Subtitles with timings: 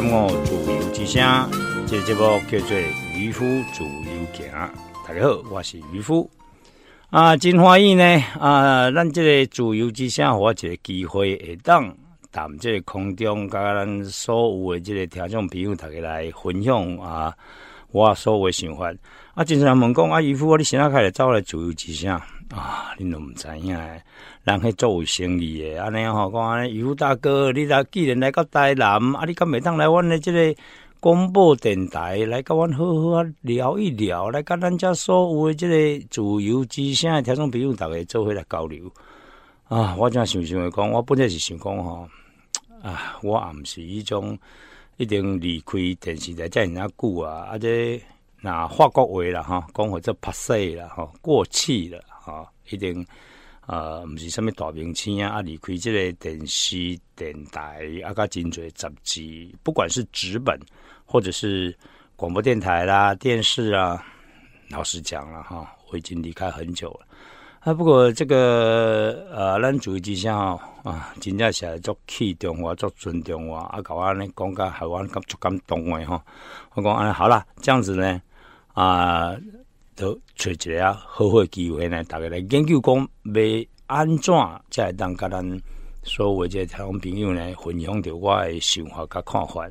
[0.00, 1.50] 点五自由之声，
[1.88, 2.78] 这节目叫做
[3.16, 3.90] 渔夫自由
[4.32, 4.48] 行。
[5.04, 6.30] 大家好，我是渔夫。
[7.10, 8.04] 啊，真欢喜呢！
[8.38, 11.92] 啊，咱这个自由之声，我一个机会会当
[12.30, 17.34] 谈这个空中，甲咱所有的这个听众朋友，大家来分享啊，
[17.90, 18.94] 我所有的想法。
[19.34, 22.16] 啊，经常问讲啊，渔夫，你现在开始走来自由之声
[22.50, 24.02] 啊，你都毋知影诶。
[24.44, 30.54] 人去做生意诶，安尼吼讲安尼，渔夫大哥，你若既然来到台南，啊，你敢袂当来阮诶即个
[31.00, 38.90] 广播电台来甲阮好好啊聊一聊，来甲咱遮所有诶即个自由之声诶听众朋友，逐个做伙来交流
[39.68, 39.94] 啊！
[39.98, 42.08] 我正想想讲，我本来是想讲吼
[42.82, 44.38] 啊，我也毋是迄种
[44.96, 48.02] 一定离开电视台遮尔久啊，啊这
[48.40, 53.04] 那法国话啦吼，讲或者拍摄啦吼，过气了吼，一定。
[53.70, 59.20] 呃，毋是什么大明星啊，啊，离开这个电视电台啊，甲真侪杂志，
[59.62, 60.58] 不管是纸本
[61.04, 61.76] 或者是
[62.16, 64.02] 广播电台啦、电视啊，
[64.70, 67.06] 老实讲了哈，我已经离开很久了。
[67.60, 70.34] 啊，不过这个呃，咱主之下
[70.82, 76.18] 啊，真正是足器重我，足尊重我，啊，搞安尼讲甲海湾感足感动诶吼。
[76.72, 78.22] 我讲安尼好了，这样子呢
[78.72, 79.36] 啊。
[79.98, 83.42] 都找一个啊好好机会呢，大家来研究讲要
[83.86, 84.32] 安怎
[84.70, 85.60] 才会当甲咱
[86.04, 89.68] 所有这台湾朋友呢分享着我的想法甲看法。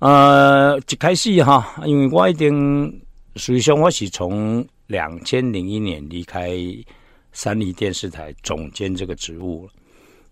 [0.00, 3.02] 呃，一开始哈，因为我一定
[3.36, 6.50] 实际上我是从两千零一年离开
[7.32, 9.66] 三立电视台总监这个职务。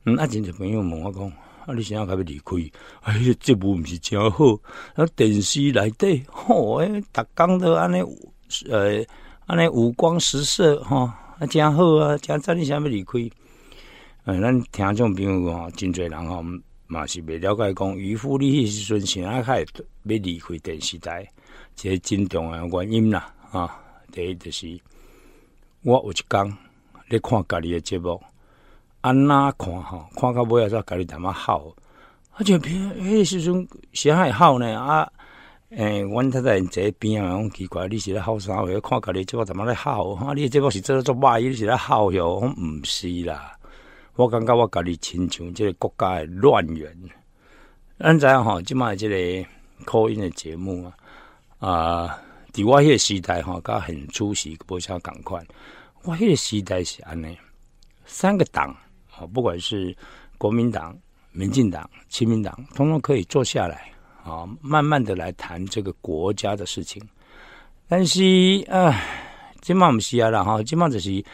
[0.05, 1.25] 嗯，啊，真侪朋友问我讲，
[1.65, 2.57] 啊，你想要开要离开？
[3.01, 4.45] 哎，这部毋是真好，
[4.95, 8.03] 啊，电视内底，吼，诶，逐工都安尼。
[8.69, 9.05] 呃，
[9.47, 13.19] 安尼五光十色吼，啊，真好啊，真早你想要离开？
[14.25, 16.45] 呃，咱听众朋友吼，真侪人吼，
[16.87, 19.67] 嘛是未了解讲渔夫你迄时阵想啊开要
[20.05, 21.27] 离开电视台，
[21.75, 23.81] 这真重要原因啦，啊，
[24.13, 24.79] 第一就是
[25.83, 26.57] 我有一工
[27.09, 28.21] 咧看家己的节目，
[29.01, 31.75] 安那看吼，看到尾啊，再家己淡仔好，
[32.33, 35.11] 啊，就偏迄时阵是还好呢啊。
[35.75, 38.67] 诶，阮太太坐边啊，讲奇怪，你是咧好啥话？
[38.81, 40.11] 看家己即个怎么咧好？
[40.17, 42.41] 啊，你即个是做做歹，你是咧好哟？
[42.41, 43.57] 我毋是啦，
[44.17, 46.95] 我感觉我家己亲像即个国家诶乱源。
[47.99, 49.49] 咱知影吼，即卖即个
[49.87, 52.19] 口音诶节目啊，啊，
[52.53, 55.43] 伫我迄个时代吼，甲很出席，无啥共款。
[56.03, 57.39] 我迄个时代是安尼，
[58.05, 58.77] 三个党
[59.17, 59.97] 啊，不管是
[60.37, 60.95] 国民党、
[61.31, 63.91] 民进党、亲民党，通通可以坐下来。
[64.25, 67.03] 啊，慢慢的来谈这个国家的事情，
[67.89, 68.23] 但是
[68.71, 68.95] 啊，
[69.61, 71.25] 今嘛不是啊啦哈，今嘛就是，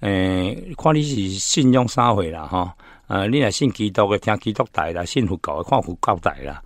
[0.00, 2.74] 诶，看你是信用啥回啦哈，
[3.06, 6.62] 呃，你若信基督的听基督台啦，信佛教的看佛教台啦，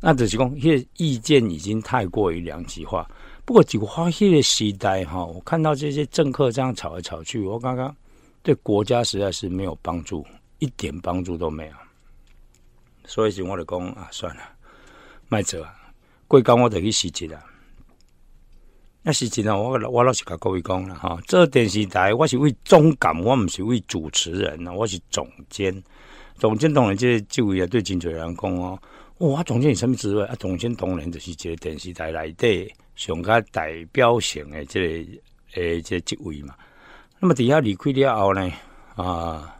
[0.00, 3.08] 那就是讲，迄个意见已经太过于两极化。
[3.44, 7.94] 不过，就花迄个时代哈，我看到这些政客这样吵来吵去，我刚刚
[8.42, 10.26] 对国家实在是没有帮助，
[10.58, 11.72] 一点帮助都没有。
[13.04, 14.42] 所以，就我就讲啊，算了。
[15.28, 15.74] 卖做啊，
[16.28, 17.42] 过工我得去辞职啦。
[19.02, 25.82] 那辞职啊，我我老是甲各位讲啦，哈，这电视台我是为总监，我毋是为主持人啊，我是总监。
[26.38, 28.78] 总监当然这这位也对真侪人讲哦，
[29.18, 30.34] 哇，总监是什么职位啊？
[30.40, 35.10] 总监当然就是这个电视台内底上较代表性的这个
[35.54, 36.54] 诶这职位嘛。
[37.18, 38.52] 那么底下离开了后呢，
[38.96, 39.56] 啊，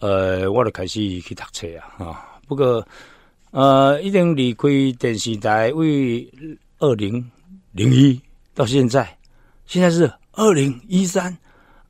[0.00, 2.86] 呃，我就开始去读册啊，啊，不过。
[3.52, 6.28] 呃，已经离开电视台为
[6.78, 7.30] 二零
[7.72, 8.20] 零一
[8.54, 9.16] 到现在，
[9.66, 11.36] 现在是二零一三，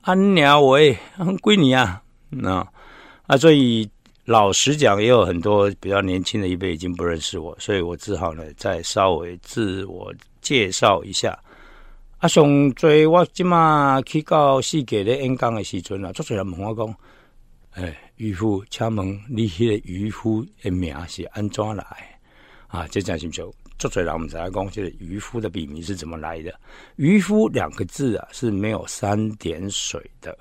[0.01, 0.97] 安鸟喂，
[1.41, 2.65] 归你啊，那
[3.25, 3.89] 啊，所以
[4.23, 11.37] 老实讲，也有很多比较年轻的一辈已经不认识我，所以我只好呢再稍微自我介绍一下。
[12.19, 16.95] 啊，上最我今嘛去到世界的演讲的时阵啊，做出来问我讲，
[17.71, 21.85] 哎，渔夫，请问你迄个渔夫的名是安怎来？
[22.67, 23.47] 啊，这讲是不是？
[23.77, 26.51] 做嘴人我们才讲，就是渔夫的笔名是怎么来的？
[26.95, 30.35] 渔夫两个字啊是没有三点水的，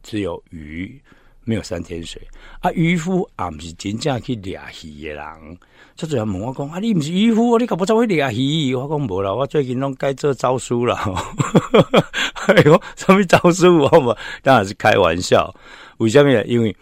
[0.00, 1.00] 只有鱼，
[1.42, 2.22] 没有三点水。
[2.60, 5.58] 啊，渔夫啊，不是真正去猎鱼的人。
[5.96, 8.72] 做嘴人问我讲，啊，你不是渔夫，你搞不走去猎鱼？
[8.76, 10.94] 我讲无啦，我最近拢该做招书了。
[12.46, 13.76] 哎呦，什么招书？
[13.76, 15.52] 我嘛当然是开玩笑。
[15.98, 16.42] 为什么？
[16.44, 16.76] 因为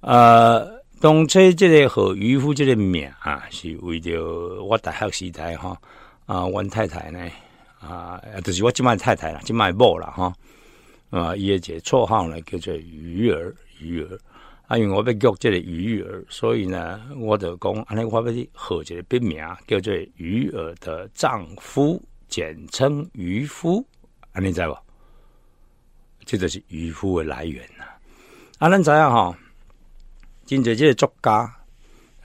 [0.00, 0.80] 呃。
[1.02, 4.22] 当初这个和渔夫这个名啊，是为着
[4.62, 5.74] 我大学时代哈
[6.26, 7.26] 啊，阮太太呢
[7.80, 10.30] 啊，就是我今麦太太啦，今麦某啦哈
[11.08, 14.18] 啊，伊个个绰号呢叫做鱼儿，鱼儿
[14.66, 18.22] 啊，因为我要叫这个鱼儿，所以呢，我就讲安尼，我要
[18.52, 21.98] 和一个笔名叫做鱼儿的丈夫，
[22.28, 23.82] 简称渔夫，
[24.32, 24.76] 安尼知无？
[26.26, 27.84] 这就是渔夫的来源呐。
[28.60, 29.34] 啊咱知影哈？
[30.44, 31.50] 真侪即个作家，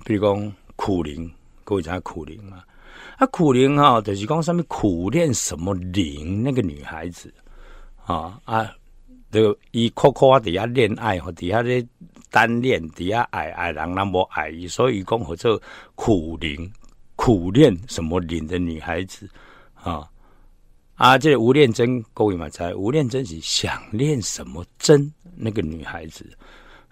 [0.04, 1.32] 比如讲苦灵，
[1.64, 2.62] 各位知影苦灵嘛？
[3.16, 6.44] 啊，苦灵哈，就是讲上面苦练什么灵？
[6.44, 7.34] 那个女孩子
[8.06, 8.70] 啊啊，
[9.32, 11.82] 这个伊苦苦啊，底下恋爱和底下咧
[12.30, 15.58] 单恋，底下爱爱人那么爱伊，所以讲或者
[15.96, 16.70] 苦灵
[17.16, 19.26] 苦练什么灵的女孩子
[19.74, 20.06] 啊
[20.96, 26.26] 啊，这吴念真各位嘛知，吴念真是想练什么真那个女孩子。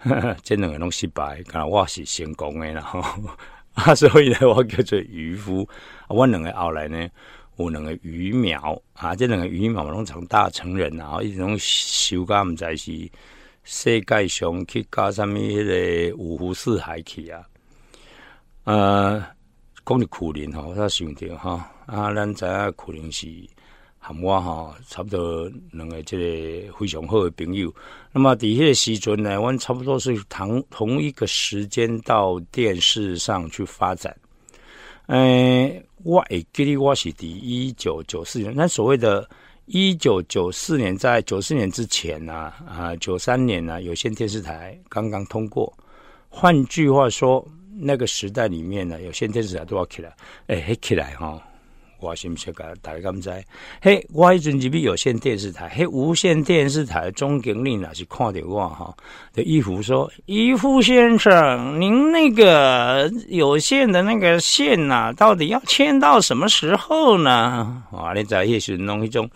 [0.44, 3.02] 这两个拢失败，但我是成功的啦吼。
[3.72, 5.66] 啊，所以呢， 我叫做渔夫。
[6.02, 7.08] 啊我两个后来呢，
[7.56, 13.10] 有两个鱼苗啊，这两个鱼苗拢长大成人啊，一种修甲毋知是
[13.62, 17.42] 世界上去搞什么迄个五湖四海去啊。
[18.64, 19.26] 呃，
[19.86, 23.26] 讲你苦林吼，我才想着哈啊，咱知影苦林是。
[24.06, 27.72] 含我哈，差不多两个这个非常好的朋友。
[28.12, 34.14] 那么底下时阵呢，我差不多是同同一个时间到电视上去发展。
[35.06, 39.26] 嗯，我会记得我是第一九九四年，那所谓的
[39.64, 45.72] 一九九四年，在九四年之前呢，啊，九三年呢，有线电视台刚刚通过。
[46.28, 47.42] 换句话说，
[47.72, 50.14] 那个时代里面呢，有线电视台都要起来，
[50.48, 51.42] 哎，起来哈。
[52.04, 53.44] 我是不是甲大家咁知？
[53.80, 58.94] 嘿，我迄阵入去有线电视台，嘿，无线电视台总经理那是看着我哈，
[59.32, 69.26] 的衣服说：“衣服先生，您那个有线的那个线呐，到底要签到什么时候呢？”啊，你在迄时弄一种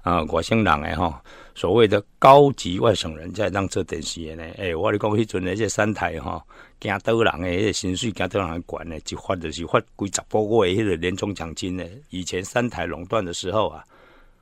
[0.00, 1.22] 啊，外省人诶哈，
[1.54, 4.42] 所谓的高级外省人在当做电视诶呢？
[4.56, 6.42] 诶，我你讲迄阵那些三台哈。
[6.80, 11.84] 惊倒人诶，迄个薪水惊倒人管呢，就发就是发几十个月迄个年终奖金呢。
[12.10, 13.84] 以前三台垄断的时候啊，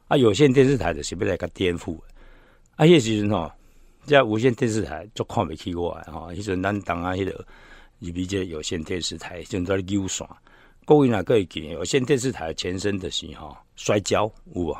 [0.08, 1.98] 啊有线电视台就是要来个颠覆。
[2.76, 3.50] 啊，迄时阵吼，
[4.06, 6.32] 这无线电视台就看不起我吼。
[6.32, 7.44] 迄阵咱当啊，迄个
[7.98, 10.26] 入比这有线电视台，正在溜线。
[10.86, 11.68] 各位哪个会记？
[11.68, 14.78] 有线电视台前身的是吼摔跤有无？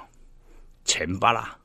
[0.87, 1.60] 前巴拉。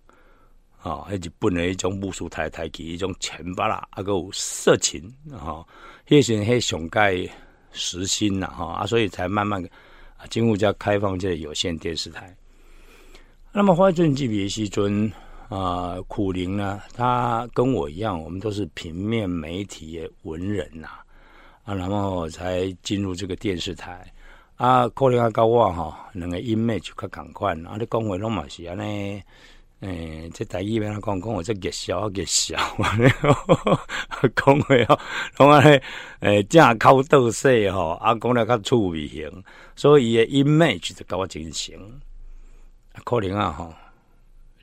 [0.85, 5.65] 啊，迄日本的一种武术台台剧，一种钱巴拉，啊个有色情，哈，
[6.07, 7.27] 迄时迄上盖
[7.71, 9.59] 实心呐，哈，啊，所以才慢慢
[10.15, 12.31] 啊，进入叫开放这有线电视台。
[13.51, 15.11] 那么花尊级别西尊
[15.49, 20.87] 啊，苦灵呢，他跟我一样，我们都是平面媒体的文人呐，
[21.63, 24.05] 啊，然后才进入这个电视台。
[24.57, 29.19] 啊，可能啊，跟我哈，两个 image 较共款，啊，你讲话拢嘛是安尼。
[29.85, 32.55] 诶，这第一边啊，讲讲我这热笑热笑，
[34.35, 34.99] 讲话哦，
[35.37, 35.83] 讲啊咧，
[36.21, 39.43] 诶，正口倒势吼，啊，讲了较趣味型，
[39.75, 41.75] 所以伊诶 image 就甲我真成，
[43.03, 43.71] 可能啊吼，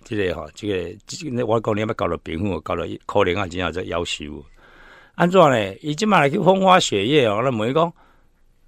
[0.02, 4.44] 这个吼，这个，这个我讲你要搞到平衡，搞到可能啊，真正在夭寿。
[5.14, 5.78] 安怎咧？
[5.82, 7.92] 伊即马来去风花雪月哦，那问伊讲，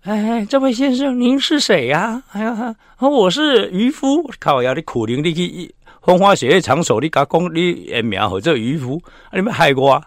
[0.03, 2.23] 哎，这位先生，您是谁呀？
[2.31, 5.75] 哎呀，我是渔夫，靠，要你苦灵你去。
[6.05, 10.03] 风花雪月场所，你甲讲你诶名或者渔夫，啊，你要害我？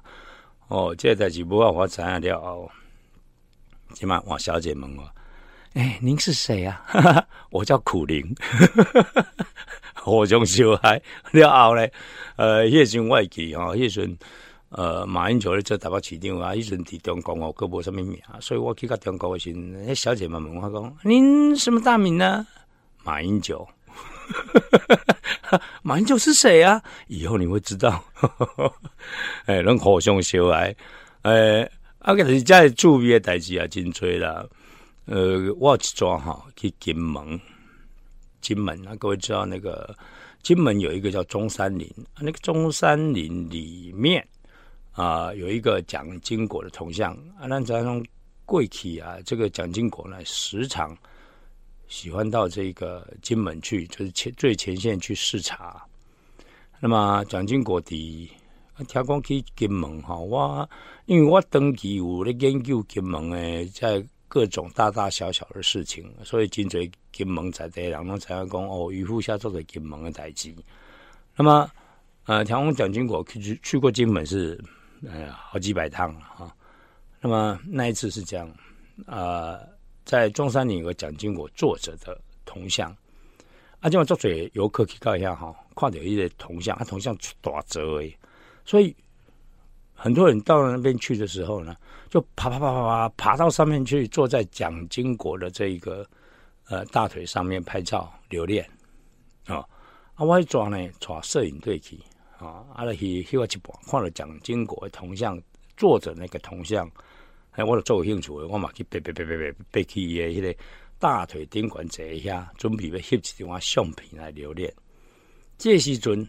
[0.68, 2.70] 哦，这代志无法我知影了后，
[3.94, 5.04] 起码王小姐问我，
[5.74, 6.86] 哎，您是谁啊？
[7.50, 8.36] 我叫苦灵，
[9.96, 11.02] 火中小孩
[11.32, 11.92] 了后咧，
[12.36, 14.18] 呃，迄阵我会记吼，迄阵
[14.70, 22.46] 呃，马英九咧做台北市长啊，迄阵伫中国哦，佫无啥物名，所以我去到中国诶时，迄小姐们问我讲，您什么大名呢？
[23.04, 23.68] 马英九。
[25.82, 26.82] 马英九是谁啊？
[27.08, 28.04] 以后你会知道。
[29.46, 30.76] 哎，能互相相爱。
[31.22, 31.70] 哎，
[32.00, 34.46] 啊，个是在注意的代志啊，真多啦。
[35.06, 37.40] 呃，我一抓哈去金门，
[38.42, 39.96] 金门啊，各位知道那个
[40.44, 44.26] 金门有一个叫中山陵，那个中山陵里面
[44.92, 48.06] 啊，有一个蒋经国的铜像啊，那咱从
[48.46, 50.98] 贵体啊，这个蒋经国呢，时常
[51.88, 55.82] 喜欢到这个金门去，就是前最前线去视察。
[56.80, 58.32] 那么蒋经国的
[58.88, 60.70] 听讲去金门哈，我
[61.06, 70.54] 因为我登记有咧研究金门诶，在各种大大小小的事情，所以真侪金门在地人拢知影讲哦，渔夫下做的金门的代志。
[71.36, 71.70] 那么
[72.26, 74.62] 呃，听讲蒋经国去去过金门是
[75.08, 76.56] 呃好几百趟了哈。
[77.22, 78.52] 那么那一次是这样，
[79.08, 79.60] 呃，
[80.08, 82.90] 在中山陵有个蒋经国坐着的铜像，
[83.82, 85.54] 啊，今晚做水游客去看一下哈。
[85.76, 88.18] 看到一个铜像，他铜像打折诶，
[88.64, 88.96] 所以
[89.94, 91.76] 很多人到了那边去的时候呢，
[92.10, 96.08] 就爬爬爬爬爬爬到上面去，坐在蒋经国的这一个
[96.70, 98.66] 呃大腿上面拍照留念
[99.46, 99.58] 啊。
[100.16, 102.00] 啊，我一抓呢，抓摄影队去
[102.40, 105.38] 啊，啊，来去去我一半，看了蒋经国的铜像，
[105.76, 106.90] 坐着那个铜像，
[107.58, 110.64] 哎，我就做有兴趣，我嘛去别别别别别别去伊的迄个
[111.00, 114.72] 大腿顶管坐一下，准备要翕一张相片来留念。
[115.58, 116.22] 这时阵，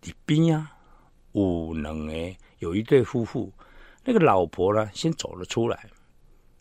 [0.00, 0.72] 里边啊，
[1.32, 2.12] 有两个
[2.60, 3.52] 有一对夫妇，
[4.04, 5.86] 那个老婆呢，先走了出来。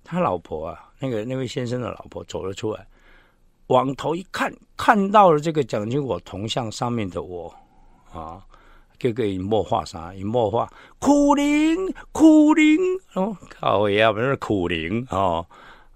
[0.04, 2.86] 他老婆啊，那个那位先生的老婆走了出来，
[3.68, 7.48] 往头一看，看到了这个蒋经国铜像上面的我
[8.12, 8.46] 啊，
[9.04, 10.14] 这个银幕画啥？
[10.14, 10.66] 银幕画
[10.98, 12.80] 苦灵苦灵
[13.16, 15.46] 哦，靠呀，不是苦灵哦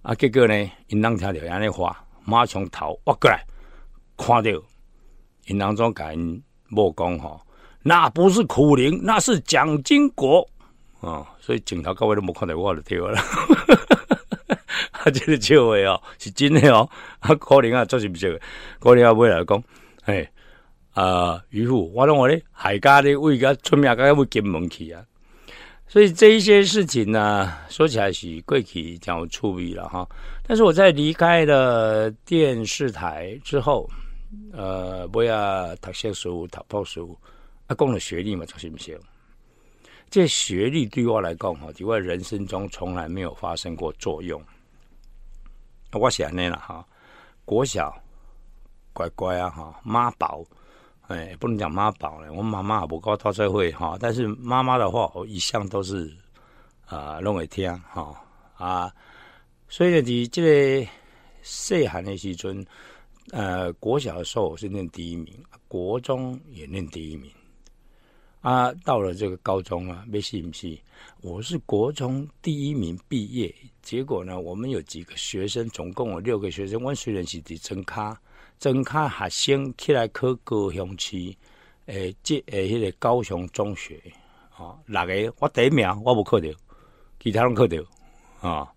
[0.02, 0.14] 啊！
[0.14, 3.46] 结果呢，因当听到安尼话，马上头挖过来，
[4.18, 4.52] 看到。
[5.46, 6.18] 银行中改
[6.68, 7.40] 莫讲哈，
[7.82, 10.46] 那不是苦灵，那是蒋经国
[11.00, 11.26] 哦！
[11.40, 13.18] 所以警察各位都没看到我的对了，
[14.92, 16.90] 啊，这个笑话哦，是真的哦。
[17.20, 18.38] 啊，可能啊，做是不是？
[18.82, 19.64] 可能啊，未来讲，
[20.04, 20.30] 哎
[21.00, 25.06] 啊，渔夫，我认为咧，海家的为个出名，该会金门去啊。
[25.88, 30.08] 所以这一些事情呢，说起来是贵气讲处理了哈。
[30.44, 33.88] 但是我在离开了电视台之后。
[34.52, 37.18] 呃，不要读小书、读报书，
[37.68, 39.00] 啊，讲了学历嘛，就是不行。
[40.10, 44.42] 这学历对我来讲，哈，在我人生中从来没有发生过作用。
[45.94, 46.86] 我想那了哈，
[47.46, 47.96] 国小
[48.92, 50.44] 乖乖啊，哈，妈宝，
[51.08, 56.16] 哎，不能讲妈宝了，我妈妈也不搞到社会哈，但是妈妈的话，我一向都是
[56.86, 58.16] 啊，弄会听哈
[58.56, 58.94] 啊，
[59.68, 60.42] 所以呢，你这
[60.82, 60.88] 个
[61.42, 62.66] 细汉的时阵。
[63.32, 65.38] 呃，国小的时候我是念第一名，
[65.68, 67.30] 国中也念第一名。
[68.40, 70.80] 啊，到了这个高中啊，没信不信？
[71.20, 78.18] 我是国中第一名毕业，结果呢，我们有几个学生，总共有六个学生，我虽然是伫增卡，
[78.58, 81.36] 增卡学生起来考高雄市，
[81.86, 84.02] 诶，这诶，迄个高雄中学，
[84.56, 86.48] 啊，六个我第一名，我无考到，
[87.20, 87.78] 其他人考到，
[88.42, 88.74] 啊，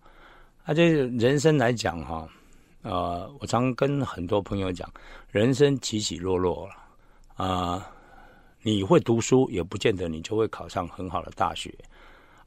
[0.63, 2.27] 啊，这人生来讲哈。
[2.83, 4.91] 呃，我常跟很多朋友讲，
[5.29, 7.91] 人生起起落落了啊。
[8.63, 11.73] 你会读书，也不见得你就会考上很好的大学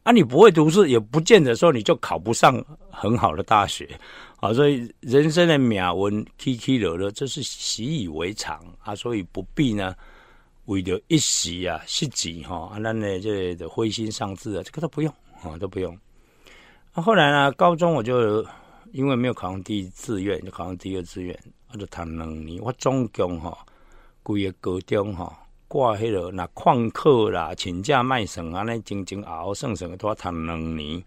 [0.05, 0.13] 啊。
[0.13, 3.89] 你不会读书，也不见得说你就考不上很好的大学
[4.37, 4.53] 啊。
[4.55, 8.95] 所以人生的命运起起落落，这是习以为常啊。
[8.95, 9.97] 所以不必呢，
[10.67, 15.99] 为了一时啊失志哈，啊，那呢这的灰心丧志啊，这个都不用啊，都不用。
[16.95, 18.47] 那后来呢，高中我就。
[18.93, 21.37] 因为没有考上第一志愿，就考上第二志愿，
[21.73, 22.63] 我就谈两年。
[22.63, 23.59] 我总共哈，
[24.23, 25.37] 规个高中哈，
[25.75, 31.03] 挂迄个那旷课啦、请假卖省啊，那整整熬熬剩剩都要谈两年。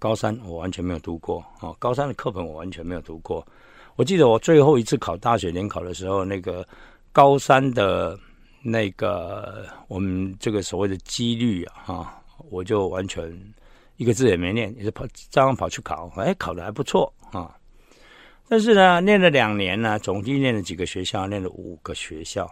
[0.00, 3.46] 高三我完全没有读过，哦，高三的课本我完全没有读过。
[3.94, 6.66] 我记得我最后一次考大学联考的时候，那个
[7.12, 8.18] 高三的
[8.64, 12.20] 那个我们这个所谓的几率啊，
[12.50, 13.32] 我就完全。
[13.96, 17.56] 一个字也没念，也是跑照样跑去考，哎，考的还不错啊。
[18.48, 22.50] 但是呢，念了两年呢，总计念了几个学校，念了五个学校。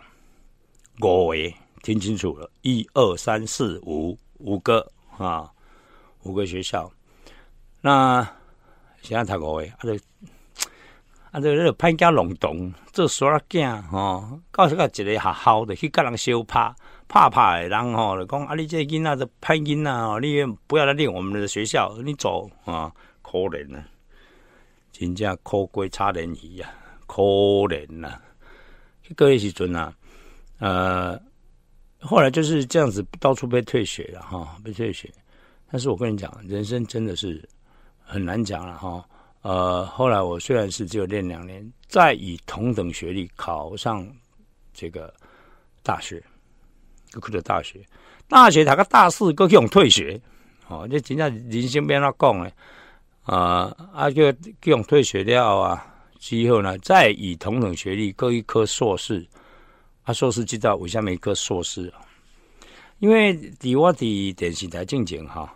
[1.03, 5.51] 五位听清楚了，一二三四五五个啊，
[6.23, 6.91] 五个学校。
[7.81, 8.23] 那
[9.01, 9.97] 现在读五位，啊，这
[11.33, 16.75] 啊，这这潘家龙洞做耍囝吼，到时个一个学校的去跟人相拍。
[17.09, 22.91] 怕怕的人吼，讲啊，你这囡仔的叛囡仔，你不要来念我们的学校，你走啊，
[23.21, 23.85] 可怜啊，
[24.93, 26.73] 真正可贵差人意啊，
[27.07, 28.19] 可怜呐。
[29.15, 29.93] 个时阵啊，
[30.63, 31.21] 呃，
[31.99, 35.13] 后来就是这样子，到处被退学了哈，被退学。
[35.69, 37.43] 但是我跟你讲，人生真的是
[38.01, 39.05] 很难讲了哈。
[39.41, 44.07] 呃，后来我虽然是只有练两年，再以同等学历考上
[44.73, 45.13] 这个
[45.83, 46.23] 大学。
[47.11, 47.85] 各去了大学，
[48.29, 50.19] 大学他个大四，各用退学，
[50.69, 52.51] 哦，这真正人生变哪讲呢？
[53.25, 55.85] 啊，啊，就各用退学了啊，
[56.19, 59.27] 之后呢，再以同等学历各一科硕士，
[60.05, 61.93] 啊，硕士知道为什么一个硕士？
[62.99, 65.53] 因为伫我的电视台进前哈，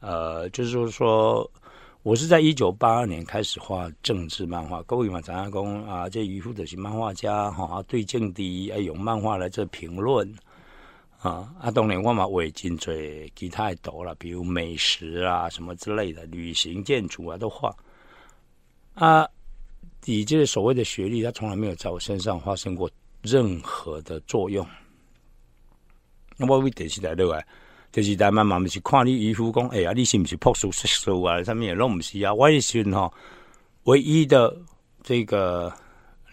[0.00, 1.50] 呃，就是说。
[2.02, 10.32] 我是在一九八二年开始画政治漫画，各位嘛，常常讲啊，这渔夫的是漫画家哈，对政敌哎用漫画来做评论
[11.18, 12.94] 啊，啊，当然我嘛画真多
[13.34, 17.74] 其他的多了，比如美食啊什么之类的，旅行、建筑啊都画
[18.94, 19.28] 啊。
[20.04, 22.88] 以这个所谓的学历，他从来没有在我身上发生过
[23.26, 24.66] 任何的作用。
[26.36, 27.44] 那我为电视台对外。
[27.92, 31.42] 就是台慢慢是看你渔夫讲，哎呀，你是不是朴素识数啊？
[31.42, 32.34] 上面也弄不是啊。
[32.34, 33.10] 我也是哈，
[33.84, 34.54] 唯一的
[35.02, 35.72] 这个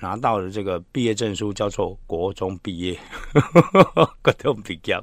[0.01, 2.99] 拿到的这个毕业证书叫做国中毕业，
[4.21, 4.93] 国中毕业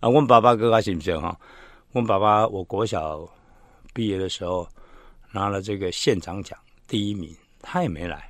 [0.00, 0.08] 啊。
[0.08, 1.38] 问爸爸哥哥信不信哈？
[1.92, 3.24] 问爸爸，我国小
[3.94, 4.68] 毕业的时候
[5.30, 6.58] 拿了这个县长奖
[6.88, 7.32] 第一名，
[7.62, 8.28] 他也没来。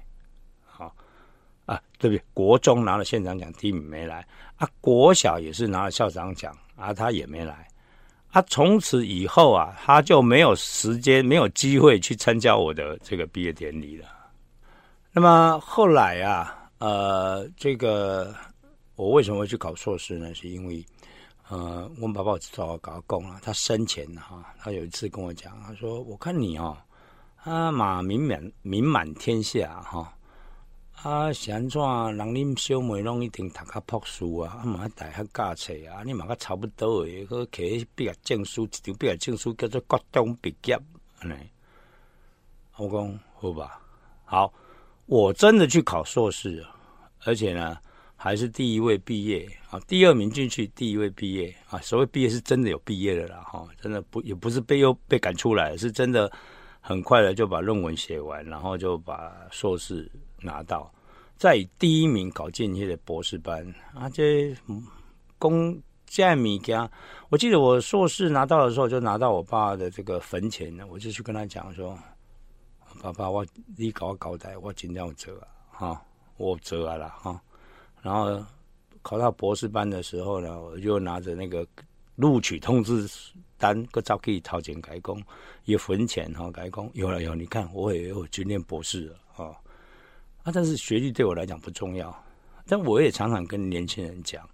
[1.66, 2.22] 啊，对不对？
[2.32, 6.56] 国中拿了县长奖第一名没来啊，国小也是拿了校长奖。
[6.76, 7.66] 啊，他也没来。
[8.30, 14.06] 他从此以后啊，他就没有时间、没有机会去参加我的这个毕业典礼了。
[15.10, 18.34] 那么后来啊，呃，这个
[18.94, 20.34] 我为什么会去考硕士呢？
[20.34, 20.84] 是因为
[21.48, 23.38] 呃，我爸爸找我搞工了。
[23.42, 26.76] 他生前哈，他有一次跟我讲，他说：“我看你哦，
[27.42, 30.12] 啊，马名满名满天下哈。”，
[31.32, 31.80] 是安怎？
[32.16, 37.24] 人恁小妹拢一定读较朴素啊，啊嘛大学教册啊，你嘛较差不多诶。
[37.26, 40.76] 个摕毕业证书，一张毕业证书叫做高中毕业，
[41.20, 41.34] 安尼。
[42.76, 43.80] 我讲好吧，
[44.24, 44.52] 好，
[45.06, 46.66] 我真的去考硕士，
[47.24, 47.78] 而且呢，
[48.16, 51.78] 还是第一位毕业啊，第二名进去，第一位毕业啊。
[51.78, 56.28] 所谓毕业是真的有毕业的啦，哈，真的不也不是被又被赶出来，是真的
[56.80, 60.10] 很快的就把论文写完，然后就把硕士。
[60.42, 60.92] 拿到
[61.36, 63.62] 在第一名搞进去的博士班
[63.94, 64.56] 啊，这
[65.38, 66.90] 公这物件，
[67.28, 71.98] 我记得我硕士拿到的时候，就拿到我爸的这个坟前呢，我就去跟他讲说
[73.02, 73.44] ：“爸爸，我
[73.76, 75.38] 你搞我交代，我尽量折
[75.72, 76.02] 啊，哈，
[76.38, 77.38] 我折啊了哈。”
[78.00, 78.42] 然后
[79.02, 81.66] 考到博士班的时候呢，我就拿着那个
[82.14, 83.06] 录取通知
[83.58, 85.22] 单，个照可以掏钱改工，
[85.64, 89.52] 有坟前哈改工，有了有，你看我也有去念博士了啊。
[90.46, 92.24] 啊，但是学历对我来讲不重要，
[92.68, 94.48] 但我也常常跟年轻人讲，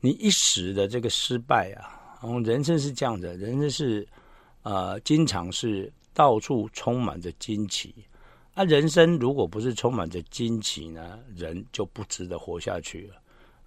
[0.00, 4.04] 你一时的这个失败啊，然后人生是这样的，人生是
[4.64, 7.94] 呃，经常是到处充满着惊奇。
[8.54, 13.14] 啊，人生如果不是充满着惊奇呢，人就不值得活下去了。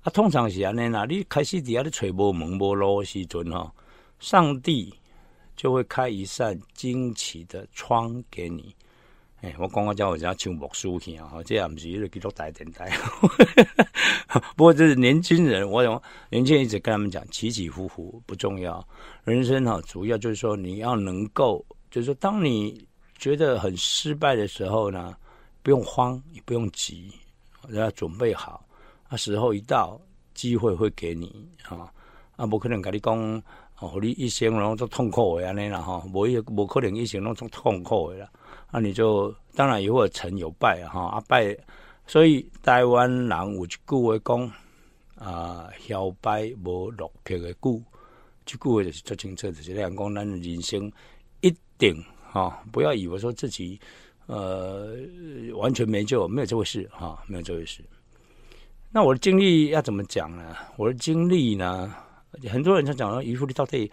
[0.01, 3.73] 啊，通常是安尼啦，你开始底下的吹波蒙波罗西尊哈，
[4.19, 4.93] 上帝
[5.55, 8.75] 就会开一扇惊奇的窗给你。
[9.41, 12.91] 哎，我刚刚叫我家唱木书去啊，这也不是一个基督大电台。
[14.57, 18.85] 不过这是年轻人，我讲年轻人一直跟他们讲，起起伏伏不重要，
[19.23, 22.83] 人生哈主要就是说你要能够，就是说当你
[23.15, 25.15] 觉得很失败的时候呢，
[25.61, 27.11] 不用慌，也不用急，
[27.69, 28.65] 要准备好，
[29.07, 30.01] 啊时候一到，
[30.33, 31.93] 机会会给你啊，
[32.37, 33.43] 啊不可能跟你讲，
[33.79, 38.29] 哦你一生拢都痛苦的安尼啦哈，无一无可能一生拢做痛苦的啦。
[38.71, 41.57] 那你就当然也会成有败哈啊败，
[42.05, 44.51] 所以台湾人有一句话讲
[45.15, 47.81] 啊，小败无落魄的故，
[48.45, 50.91] 这句话就是做清楚，就是讲讲咱人生
[51.41, 53.79] 一定哈，不要以为说自己
[54.25, 54.95] 呃
[55.55, 57.81] 完全没救，没有这回事哈，没有这回事。
[58.91, 60.55] 那我的经历要怎么讲呢？
[60.75, 61.93] 我的经历呢，
[62.49, 63.89] 很多人在讲说，渔夫你到底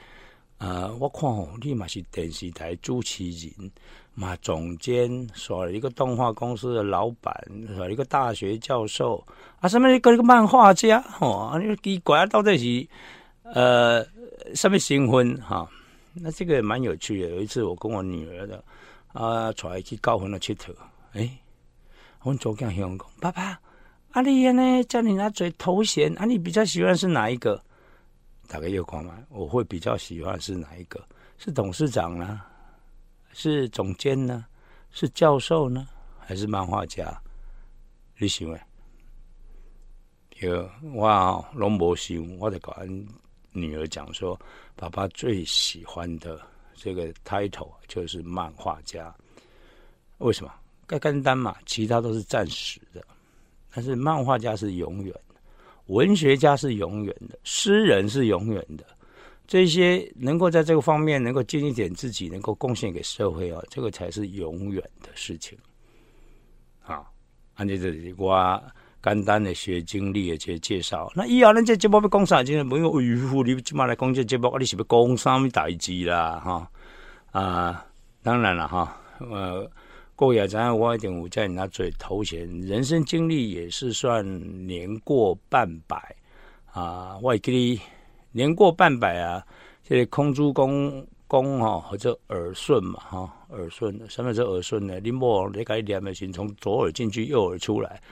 [0.59, 3.71] 啊，我看哦，你嘛是电视台主持人。
[4.15, 7.35] 嘛，总监，说了一个动画公司的老板，
[7.75, 9.23] 说一个大学教授，
[9.61, 12.89] 啊，什么一个一个漫画家，吼，啊，你奇怪到底是
[13.43, 14.07] 呃
[14.55, 15.69] 什么新婚哈？
[16.13, 17.29] 那这个蛮有趣的。
[17.29, 18.63] 有一次我跟我女儿的
[19.13, 20.73] 啊，出来去高雄的佚佗，
[21.13, 21.29] 哎，
[22.23, 23.59] 我昨天向讲，爸爸，
[24.13, 27.61] 啊，你呢叫你拿嘴头衔，啊，你比较喜欢是哪一个？
[28.47, 29.19] 大概有看嘛？
[29.31, 31.03] 我会比较喜欢是哪一个？
[31.37, 32.41] 是董事长呢？
[33.35, 34.47] 是总监呢？
[34.93, 35.87] 是教授呢？
[36.19, 37.21] 还是漫画家？
[38.17, 38.61] 你想诶？
[40.41, 43.07] 有我龙博想，我在跟
[43.53, 44.39] 女儿讲说，
[44.77, 46.41] 爸爸最喜欢的
[46.75, 49.15] 这个 title 就是漫画家。
[50.19, 50.53] 为什么？
[50.87, 53.05] 该干单嘛，其他都是暂时的，
[53.73, 55.41] 但是漫画家是永远的。
[55.87, 58.87] 文学家是永远的，诗人是永远的。
[59.47, 65.57] 这些能够在这个方面能够尽一点自己，能够贡献给社会啊，这个才是永远的事情。
[66.83, 67.05] 啊，
[67.55, 68.63] 按照这里我
[69.03, 72.43] 简单的学经历的些介绍，那以后咱这节目要讲啥？
[72.43, 76.41] 今天不用渔夫，你今嘛来讲这节目，你是不讲啥物代志啦？
[76.43, 76.71] 哈
[77.33, 77.87] 啊，
[78.23, 79.71] 当然了哈，呃，
[80.17, 84.25] 各位知影我一定有在拿嘴头衔，人生经历也是算
[84.67, 86.17] 年过半百
[86.73, 87.79] 啊，我给你。
[88.35, 89.41] 年过半百啊，
[89.85, 94.99] 这个空诸公公哈，或者耳顺嘛哈，耳顺什么是耳顺呢？
[94.99, 98.03] 你莫你改念的先从左耳进去，右耳出来，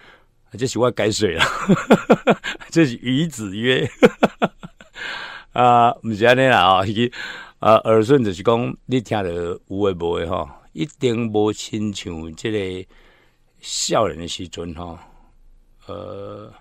[0.52, 1.44] 这是我改水了，
[2.70, 3.84] 这是鱼子曰
[5.52, 6.84] 啊，唔是安尼啦啊，
[7.58, 12.88] 啊耳顺就是讲你听得有诶无诶哈，一定无亲像这个
[13.60, 14.98] 少年的时阵哈，
[15.86, 16.52] 呃。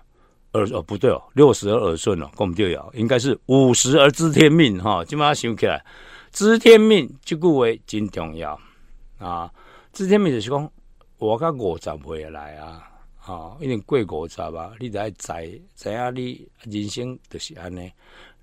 [0.52, 5.04] 耳哦不对哦，六十而耳顺哦，跟我们就有，应该是五十而知天命哈。
[5.04, 5.84] 今嘛想起来，
[6.30, 8.58] 知天命这句话真重要
[9.18, 9.50] 啊！
[9.92, 10.70] 知天命就是讲，
[11.18, 12.88] 我甲五十回来啊，
[13.24, 17.90] 啊，一定过五十吧，你得知知影你人生就是安尼，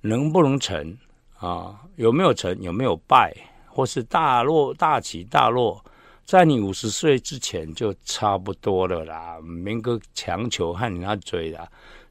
[0.02, 0.98] 能不能成
[1.38, 1.80] 啊？
[1.96, 2.60] 有没有成？
[2.62, 3.36] 有没有败？
[3.68, 5.84] 或是大落大起大落，
[6.26, 11.70] 在你五十岁之前就差不多了啦，免个强求和人家追啦。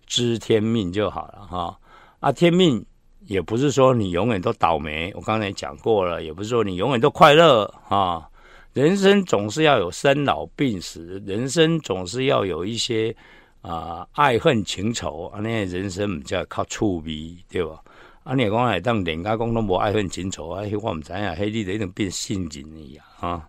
[0.09, 1.79] 知天命就好了哈
[2.21, 2.85] 啊，天命
[3.27, 8.27] 也不是说你永远都倒霉，我刚才讲过了，也不是说你永远都快乐啊。
[8.73, 13.15] 人生总是要有生老病死，人生总是要有一些
[13.61, 17.81] 啊爱恨情仇啊，那人生叫靠处理对吧？
[18.25, 23.49] 啊，你讲来当人家讲都无爱恨情仇啊，我唔知啊，黑你的一种变性情一样啊。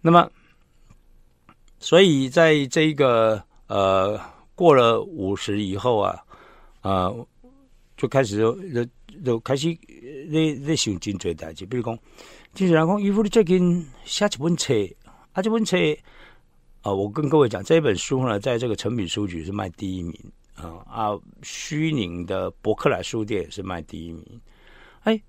[0.00, 0.28] 那么，
[1.78, 4.18] 所以在这个呃。
[4.54, 6.16] 过了五十以后啊，
[6.80, 7.12] 啊，
[7.96, 8.86] 就开始就就
[9.24, 9.74] 就开始
[10.32, 11.98] 在在想真多代志，比如讲，
[12.54, 14.72] 就是人讲，渔夫你最近写一本册，
[15.32, 15.76] 啊，这本册
[16.82, 20.14] 啊，我跟各位讲，这本书呢，在这个成品书局是卖第一名
[20.54, 24.24] 啊，啊，虚宁的博客来书店是卖第一名。
[25.00, 25.20] 哎，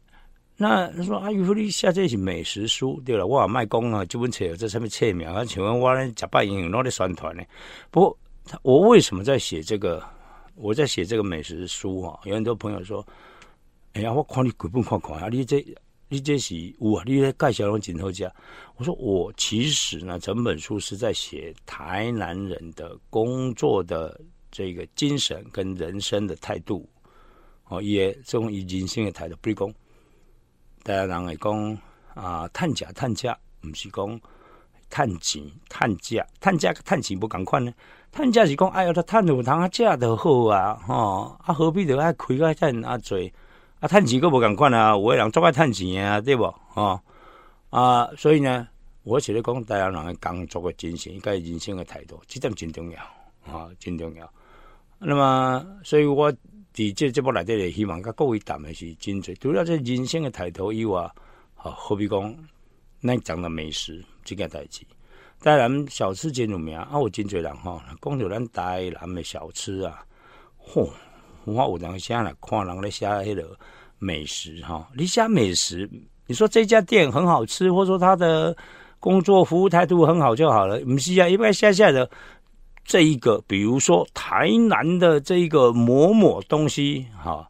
[0.55, 7.43] 那他说啊，渔夫你写这是美食书对了，我卖公啊，这本册在上面册名，啊，请问我呢，假扮英雄在宣传呢？
[7.89, 8.17] 不过。
[8.61, 10.03] 我为什么在写这个？
[10.57, 12.17] 我在写这个美食书啊！
[12.23, 13.05] 有很多朋友说
[13.91, 15.27] ：“哎呀，我看你鬼本看看啊！
[15.29, 15.61] 你这
[16.07, 17.03] 你这是哇！
[17.05, 18.33] 你在介绍龙锦头家。”
[18.77, 24.17] 我说：“我其实呢，整本书是在写台南人的工作的
[24.49, 26.87] 这个精神跟人生的态度
[27.65, 29.73] 哦，也这种以人性的态度，比如讲，
[30.83, 31.77] 大家人会讲
[32.13, 34.21] 啊，探假探假，不是讲
[34.89, 37.73] 探钱探价探价探钱不赶快呢？”
[38.15, 43.19] 趁价是讲，哎呀，他趁有通啊，食就好啊，吼，啊何必着爱开个趁啊多？
[43.81, 46.43] 啊趁钱个无共款啊，有个人足爱趁钱啊，对不？
[46.69, 46.97] 吼
[47.71, 48.65] 啊，所以呢，
[49.03, 52.99] 我是咧讲，大家人工作的精神，应该人生的态度，这点真重要
[53.53, 54.31] 啊，真重要。
[54.97, 56.31] 那么，所以我
[56.73, 61.05] 伫这这部内底咧，希望甲各位谈的是真侪，除了这人生的态度以外，
[61.53, 62.33] 好，何必讲，
[63.03, 64.85] 咱讲的美食即件代志。
[65.45, 66.89] 台南小吃真有名啊！
[66.93, 70.03] 有真侪人吼，讲到咱台南的小吃啊，
[70.59, 70.89] 嚯！
[71.43, 73.55] 我有人写来看人咧写迄个
[73.99, 75.87] 美食哈，你写美食，
[76.25, 78.57] 你说这家店很好吃，或者说他的
[78.99, 81.29] 工作服务态度很好就好了，不是啊？
[81.29, 82.09] 一般写下的
[82.83, 87.47] 这一个，比如说台南的这一个某某东西哈。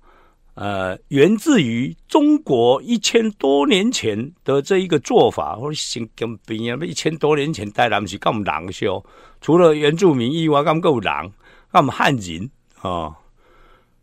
[0.56, 9.04] 呃，源自于中国一千多年前的这一个做法，或者新跟别人一千多年前带来是咁狼修，
[9.41, 11.30] 除了原住民以外，咁够狼，
[11.72, 12.50] 我们汉人
[12.82, 13.13] 啊，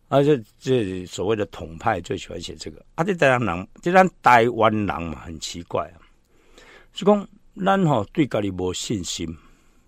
[0.08, 5.96] 而且这所谓的统派最喜欢写这个，啊，这台湾人，这咱台湾人嘛，很奇怪啊，
[6.92, 7.26] 是讲
[7.64, 9.26] 咱吼对家己无信心，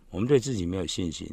[0.09, 1.31] 我们对自己没有信心，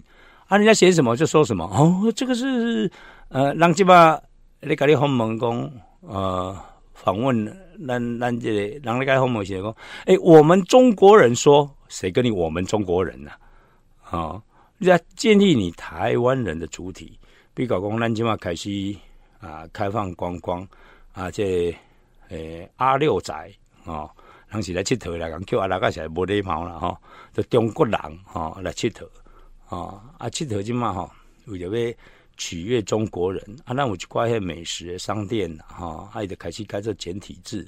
[0.48, 2.92] 啊，人家写什么就说什么，哦，这个是
[3.30, 4.22] 呃，让鸡巴。
[4.64, 5.72] 你甲你访问讲，
[6.02, 6.56] 呃，
[6.94, 7.46] 访问
[7.88, 13.32] 咱咱这个，人你甲访问时讲，诶，我们中国人说，谁跟你我们中国人呢？
[14.04, 14.40] 啊，
[14.78, 17.18] 要建立你台湾人的主体，
[17.56, 18.70] 比如讲，咱今嘛开始
[19.40, 20.68] 啊，开放观光
[21.14, 21.76] 啊，这
[22.30, 23.34] 诶阿六仔
[23.84, 24.08] 啊，
[24.52, 26.96] 当时来佚佗来讲，叫阿拉个是无礼貌啦吼，
[27.34, 29.08] 就中国人吼来佚佗，
[29.70, 31.10] 啊啊佚佗今嘛吼，
[31.48, 31.94] 为着要。
[32.42, 37.64] 取悦中国人啊，那我去挂些美食商店哈，还得开始开这简体字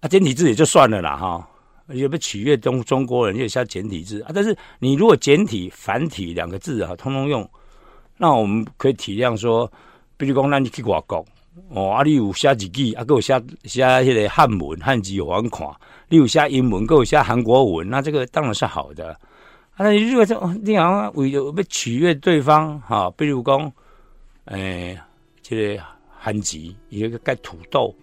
[0.00, 1.48] 啊，简体字也就算了啦哈，
[1.86, 4.32] 也不取悦中中国人，就下简体字啊。
[4.34, 7.48] 但是你如果简体繁体两个字啊，通通用，
[8.16, 9.70] 那我们可以体谅说，
[10.16, 11.24] 比如讲，咱你去外国，
[11.68, 15.68] 哦，啊，你有写日语，啊，有写写迄个汉文汉字我看，
[16.08, 19.16] 你有写英文，有写韩国文，那这个当然是好的。
[19.78, 23.72] 啊，如果说你好像为了要取悦对方，哈，比如讲，
[24.46, 24.98] 诶，
[25.40, 25.82] 这个
[26.18, 27.94] 韩字一个盖土豆。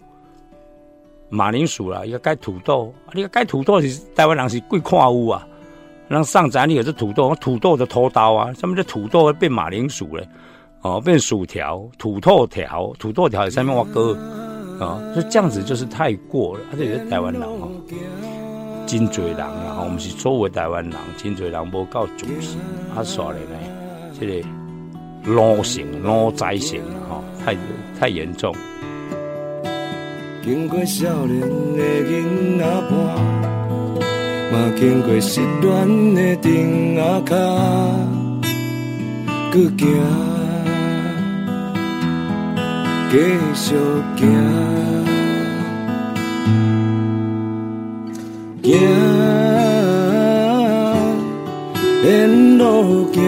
[1.28, 5.46] 马铃薯啦，一个盖土豆，你个盖土豆是台湾人是贵看物啊，
[6.08, 9.24] 让上展里有这土豆，土豆的头刀啊，上面的土豆？
[9.24, 10.26] 会变马铃薯嘞，
[10.82, 14.14] 哦，变薯条、土豆条、土豆条在上面挖沟，
[14.80, 17.68] 啊，就这样子就是太过了，而且是台湾人哦，
[18.86, 22.56] 金嘴人啊，我们是作为台湾人，金嘴人无够主席，
[22.94, 23.58] 啊，所以呢，
[24.18, 24.34] 这个
[25.24, 27.56] 老性、老灾性哈，太
[27.98, 28.54] 太严重。
[30.44, 32.90] 经过少年的囡仔伴，
[34.52, 37.36] 嘛经过失恋的丁仔脚，
[39.50, 39.84] 搁行，
[43.10, 43.18] 继
[43.54, 43.74] 续
[44.16, 45.15] 行，
[48.66, 48.74] 行，
[52.02, 52.64] 沿路
[53.12, 53.22] 行，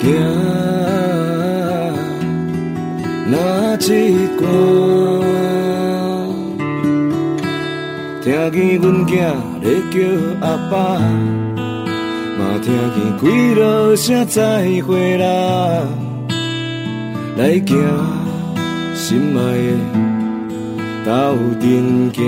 [0.00, 0.04] 行。
[3.84, 3.84] 一
[4.38, 4.40] 歌，
[8.22, 9.10] 听见阮囝
[9.60, 9.94] 在叫
[10.40, 10.74] 阿爸，
[12.38, 13.22] 嘛听见几
[13.54, 13.60] 落
[13.96, 14.40] 声再
[14.86, 15.26] 会啦，
[17.36, 17.70] 来行
[18.94, 20.01] 心爱的
[21.04, 21.10] 斗
[21.60, 22.22] 阵行，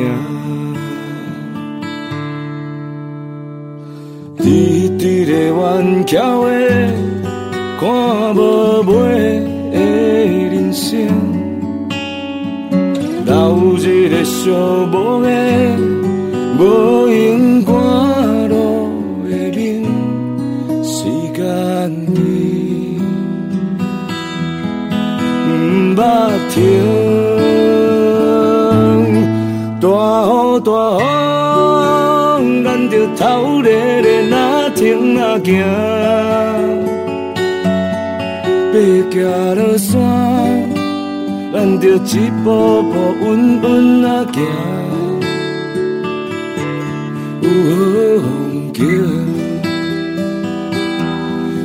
[4.39, 6.51] 滴滴的弯桥的
[7.79, 8.93] 看无尾
[9.71, 9.79] 的
[10.51, 11.07] 人生。
[13.25, 14.51] 流一个寂
[14.91, 15.27] 寞的、
[16.59, 16.63] 无
[17.09, 17.73] 影赶
[18.49, 18.53] 路
[19.23, 19.63] 的面，
[20.83, 21.39] 时间
[22.13, 22.19] 伊
[25.95, 26.03] 不捌
[26.51, 26.61] 停，
[35.45, 35.63] 行，
[38.73, 38.75] 爬
[39.11, 39.15] 行
[39.55, 39.93] 落山。
[41.53, 44.43] 咱着一步步稳稳啊行，
[47.43, 47.73] 有好
[48.23, 48.27] 风
[48.73, 48.81] 景，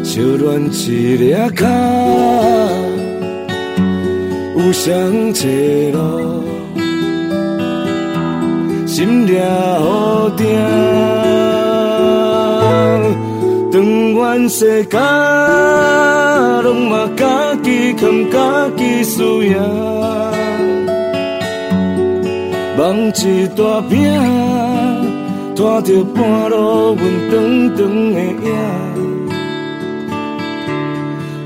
[0.03, 1.23] 小暖一粒
[1.55, 1.65] 脚，
[4.55, 4.87] 有双
[5.33, 5.47] 车
[5.93, 5.97] 路，
[8.85, 9.41] 心掠
[9.79, 10.45] 好定，
[14.19, 14.97] 长远世界，
[16.61, 19.55] 拢嘛家己扛家己输赢。
[22.77, 23.97] 梦一大饼，
[25.55, 27.01] 拖着半路阮
[27.31, 27.79] 长长
[28.13, 28.51] 的影，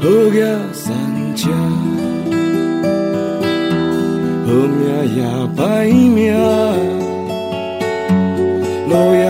[0.02, 0.96] 好业三
[1.36, 1.52] 车，
[4.46, 4.82] 好命
[5.16, 5.20] 也
[5.56, 5.62] 歹
[6.10, 6.34] 命，
[8.90, 9.24] 路也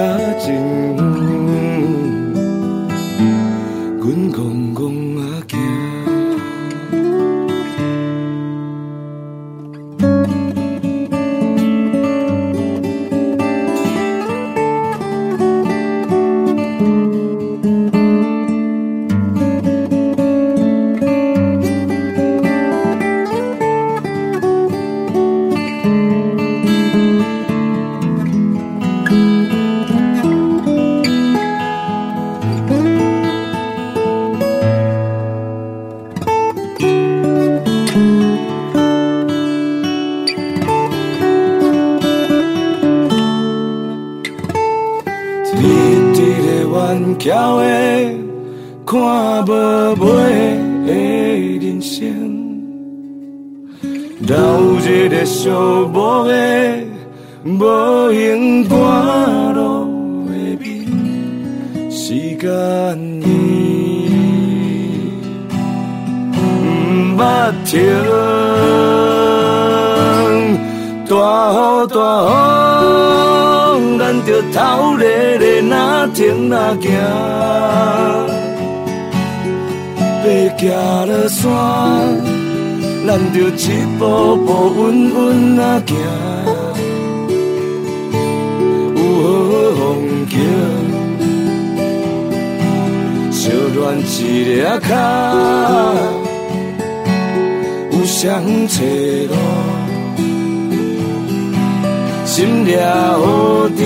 [81.27, 81.49] 山，
[83.05, 83.59] 咱就一
[83.97, 84.01] 步
[84.45, 84.81] 步稳
[85.13, 85.89] 稳啊行。
[88.95, 89.01] 有
[89.43, 89.81] 好风
[90.29, 90.35] 景，
[93.31, 93.41] 小
[93.75, 94.09] 暖一
[94.43, 94.91] 粒脚，
[97.91, 98.21] 有双
[98.67, 98.75] 找
[99.29, 99.33] 路，
[102.25, 102.71] 心抓
[103.17, 103.23] 好
[103.69, 103.81] 定，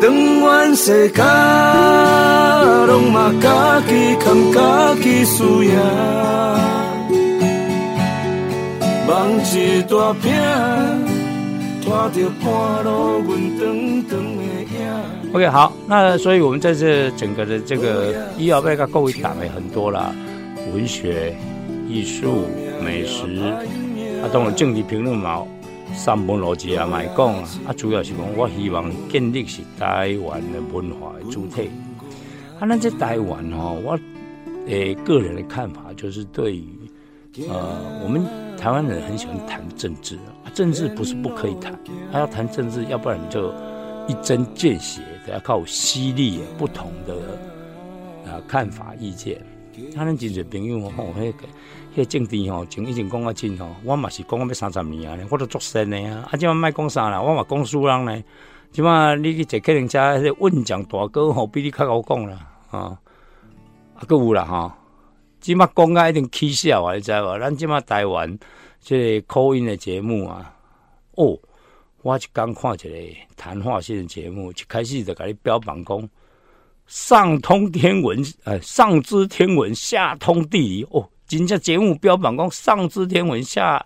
[0.00, 0.02] 长
[0.40, 1.22] 远世界。
[2.92, 3.32] 阮长
[14.08, 15.32] 长的影。
[15.32, 20.14] OK，好，那所以我们在这整个的这个医药被个各位讲了很多了，
[20.74, 21.34] 文学、
[21.88, 22.44] 艺术、
[22.84, 23.24] 美食，
[24.22, 25.42] 啊，当然政治评论嘛。
[25.94, 31.70] 三本逻辑啊，卖讲啊，啊，主要是讲，我希望建立是台湾的文化的主体。
[32.62, 33.98] 啊，那这台湾哦，我
[34.68, 36.64] 诶个人的看法就是对于
[37.48, 38.24] 呃，我们
[38.56, 41.76] 台湾人很喜欢谈政治啊，政治不是不可以谈，
[42.12, 43.52] 还要谈政治，要不然就
[44.06, 47.16] 一针见血得要靠犀利不同的
[48.30, 49.44] 啊看法意见。
[49.92, 51.38] 他咱真侪朋友吼，迄个。
[51.96, 56.28] 迄政治吼，从以前讲啊真吼，我嘛是讲啊要三十年啊，我都作声的啊。
[56.30, 58.22] 啊，即嘛卖讲啥啦，我嘛讲输人呢。
[58.70, 62.38] 即嘛你去坐客人家，迄问讲大哥吼，比你较好讲啦，
[62.72, 62.98] 啊，
[63.94, 64.72] 啊，搁有啦吼。
[65.40, 67.38] 即嘛讲啊一定起笑啊，你知无？
[67.38, 68.38] 咱即嘛台湾
[68.80, 70.54] 即个口音的节目啊，
[71.16, 71.38] 哦，
[72.02, 72.90] 我就刚看一个
[73.36, 76.08] 谈话性的节目，一开始就甲你标榜讲
[76.86, 81.08] 上通天文，呃，上知天文，下通地理，哦。
[81.28, 83.84] 人家节目标榜讲上知天文下，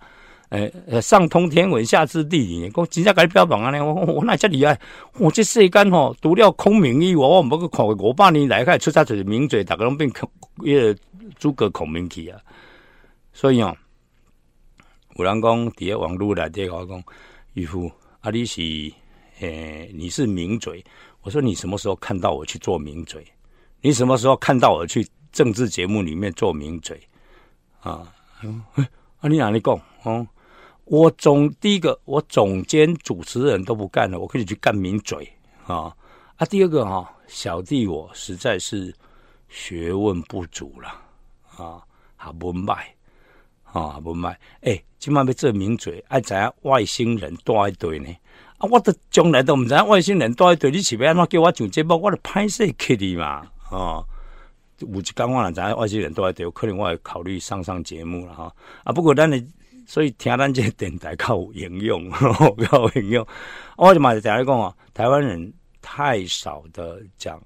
[0.51, 4.79] 诶呃上通天文下知地理，讲真正甲你标榜安尼，我我那遮厉害，
[5.19, 11.01] 我这世间吼除了孔明以外，我毋去看五百年来，开出差就是名嘴，逐个拢变孔，迄个
[11.39, 12.41] 诸葛孔明去啊。
[13.33, 13.77] 所以哦，
[15.17, 17.03] 有人讲伫个网络内底我讲，
[17.55, 18.63] 渔夫啊，你是
[19.41, 20.85] 诶你是名嘴，
[21.23, 23.27] 我说你什么时候看到我去做名嘴？
[23.83, 27.01] 你什么时候看到我去政治节目里面做名嘴？
[27.81, 28.07] 啊，
[29.21, 29.79] 啊，你哪里讲？
[30.05, 30.27] 哦，
[30.87, 35.29] 我总第一个，我总监主持人都不干了，我可以去干名嘴
[35.67, 35.95] 啊。
[36.37, 38.95] 啊，第二个哈，小弟我实在是
[39.49, 40.89] 学问不足了
[41.57, 41.83] 啊，
[42.15, 42.95] 还不卖
[43.65, 44.39] 啊，不卖。
[44.61, 48.09] 哎，今晚要做名嘴，爱知影外星人多一堆呢。
[48.59, 54.05] 啊，我都从来都唔知外星人多一堆，你是要安怎叫我上节目，我就拍摄去你嘛，啊。
[54.79, 58.93] 有一讲我人知外星人都在有可能我会考虑上上节目了哈啊！
[58.93, 59.43] 不过咱你
[59.87, 63.27] 所以听咱这电台靠应用，靠应用。
[63.77, 67.41] 我就嘛在讲讲啊，台湾人太少的讲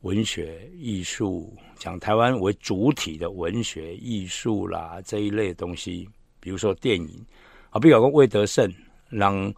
[0.00, 6.08] 文学艺术，讲台湾为主体的文学艺术啦这一类东西，
[6.40, 7.24] 比如说电影
[7.70, 8.70] 啊，比如讲魏德胜
[9.08, 9.54] 让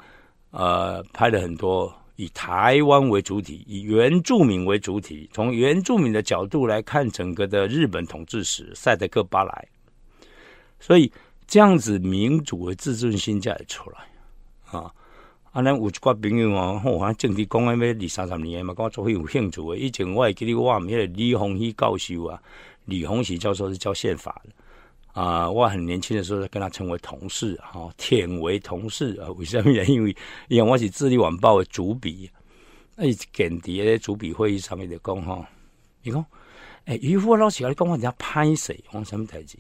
[0.51, 1.92] 呃拍了很多。
[2.18, 9.68] 以台湾为主体，以原住民为主体，从原住民的角度来看整个的日本统治史，赛德克巴莱，
[10.81, 11.12] 所以
[11.47, 13.99] 这样子民主的自尊心才会出来
[14.71, 14.93] 啊！
[15.53, 19.77] 啊，咱有一寡朋友啊，我像政治讲安要二三十年嘛，跟我做伙有兴趣的。
[19.79, 22.43] 以前我会记得我们迄个李鸿禧教授啊，
[22.85, 24.51] 李鸿禧教授是教宪法的。
[25.19, 29.31] 啊，我很年轻的时候跟他成为同事，哈，舔为同事啊。
[29.39, 29.71] 为什么？
[29.85, 30.15] 因为
[30.49, 32.29] 因为我是《智利晚报》的主笔，
[32.97, 35.49] 哎，间谍的主笔会议上面的讲哈，
[36.03, 36.23] 你讲，
[36.85, 38.79] 哎，渔夫老师，你讲我人家拍谁？
[38.93, 39.57] 讲什么代志？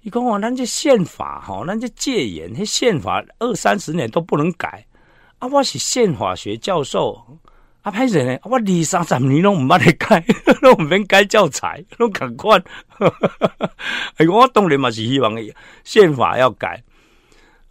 [0.00, 4.86] 你讲我咱这宪法哈，咱这戒严，那宪法二三十年都不能改
[5.38, 5.48] 啊！
[5.48, 7.38] 我是宪法学教授。
[7.82, 8.38] 啊，歹势呢？
[8.44, 10.24] 我二三十年拢毋捌来改，
[10.62, 12.62] 拢毋免改教材，拢共款。
[14.16, 15.36] 哎，我当然嘛是希望
[15.84, 16.82] 宪法要改。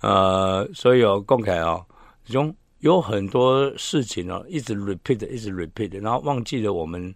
[0.01, 1.85] 呃，所以哦，讲起来哦，
[2.25, 7.13] 种有很多事情哦，一直 repeat，一直 repeat，然后忘记了我们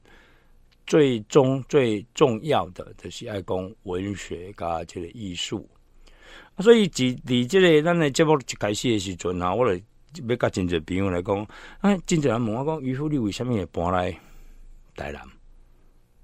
[0.85, 5.69] 最终最重要的就是爱讲文学加这个艺术。
[6.59, 9.81] 所以，自离这个咱的节目一开始的时阵啊，我来。
[10.27, 11.37] 要甲真侪朋友来讲，
[11.79, 14.11] 啊，真侪人问我讲，渔夫你为什么会搬来
[14.93, 15.21] 台南？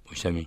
[0.10, 0.44] 为什么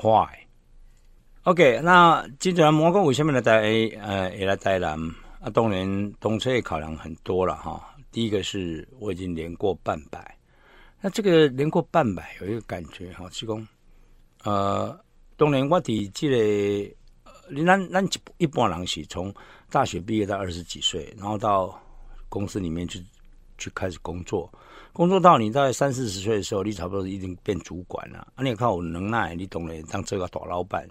[0.00, 3.62] ？Why？OK，那真侪人问我讲，为什么来台？
[4.00, 4.96] 呃，会来台南？
[5.40, 7.96] 啊，当然，东车考量很多了哈。
[8.12, 10.38] 第一个是我已经年过半百，
[11.04, 13.68] 那这个年过半百有一个感觉哈，是讲，
[14.44, 14.96] 呃，
[15.36, 16.94] 当然我伫这个，
[17.50, 19.34] 你咱咱一一般人是从
[19.68, 21.76] 大学毕业到二十几岁，然后到
[22.28, 23.04] 公司里面去
[23.58, 24.48] 去开始工作，
[24.92, 28.18] 工作到你在三四十岁的时候，你差不多已经变主管了。
[28.36, 30.88] 啊，你也靠能耐，你懂得当这个大老板。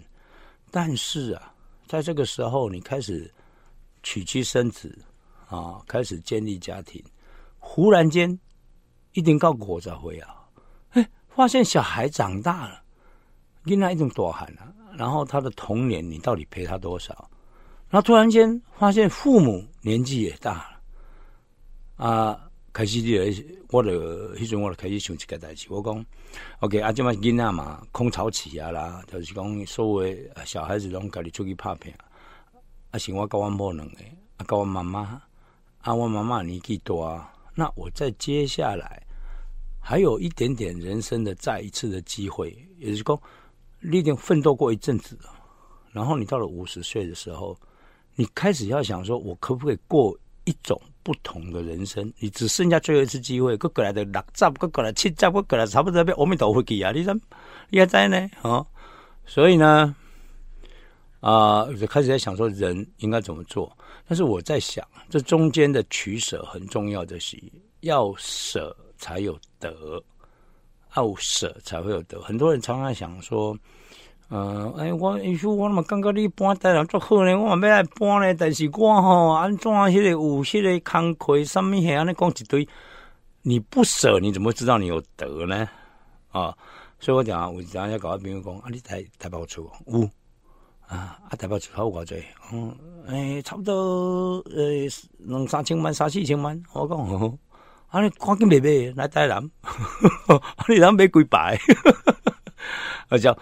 [0.70, 1.54] 但是啊，
[1.88, 3.34] 在这个时候，你开始
[4.04, 4.94] 娶妻生子
[5.48, 7.02] 啊，开始建立家庭，
[7.60, 8.38] 忽然间
[9.14, 10.36] 一定到国才会啊，
[10.92, 12.82] 哎，发现小孩长大了，
[13.66, 14.74] 囡仔一种多喊了。
[14.98, 17.30] 然后他的童年，你到底陪他多少？
[17.90, 22.06] 然后突然间发现父母年纪也大了。
[22.06, 22.40] 啊，
[22.74, 23.14] 开始你
[23.70, 23.92] 我就
[24.36, 26.06] 迄阵我就开始想一个代志，我讲
[26.60, 31.96] ，OK，啊，即摆囡仔嘛，空巢期啊啦，就是讲所谓小孩子拢家己出去拍片，
[32.92, 33.98] 啊，是我甲我某两个，
[34.38, 35.22] 啊，甲我妈妈，
[35.82, 36.94] 啊，我妈妈年纪大，
[37.56, 39.02] 那我在接下来
[39.80, 43.22] 还有一点点人生的再一次的机会，也就是说，
[43.80, 45.18] 你已经奋斗过一阵子，
[45.92, 47.58] 然后你到了五十岁的时候，
[48.16, 50.82] 你开始要想说，我可不可以过一种？
[51.04, 56.92] 不同的人生，你只剩下最后一次机会，过过来的六十，过过来七十，过过来差不多要阿弥陀佛去啊！
[56.92, 57.20] 你怎
[57.72, 58.30] 你在呢？
[58.44, 58.64] 哦，
[59.26, 59.96] 所以呢，
[61.22, 63.76] 啊，就开始在想说人应该怎么做。
[64.12, 67.42] 但是我在想，这中间的取舍很重要的是，
[67.80, 70.04] 要舍才有得，
[70.98, 72.20] 要舍才会有得。
[72.20, 73.58] 很多人常常想说。
[74.28, 82.68] 呃，哎，我你说我那么感觉你搬台南足好呢，我嘛要来搬呢，但是我吼安怎迄个有迄个工课什么遐安尼讲一堆，
[83.44, 85.70] 你不舍你怎么知道你有得呢？
[86.32, 86.54] 啊，
[87.00, 90.10] 所以我讲啊，我讲要搞个朋友讲，啊，你台台北厝有
[90.92, 92.22] 啊，啊台北厝好偌济，
[92.52, 92.76] 嗯，
[93.08, 94.64] 哎，差不多呃
[95.20, 97.00] 两三千万、三四千万，我讲，
[97.88, 99.38] 啊，你赶紧买买来台南，
[100.28, 101.58] 啊，你咱买几排，
[103.10, 103.38] 我讲。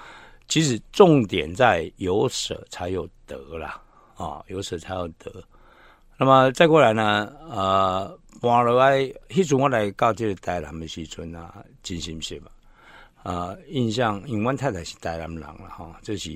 [0.48, 3.80] 其实重点在有舍才有得啦，
[4.18, 5.32] 啊，有舍才有得。
[6.18, 8.98] 那么再过来呢，呃，搬落来，
[9.30, 12.50] 迄阵我来到这个台南的时阵啊，真心是嘛，
[13.22, 16.32] 啊，印象，因为阮太太是台南人了哈，这是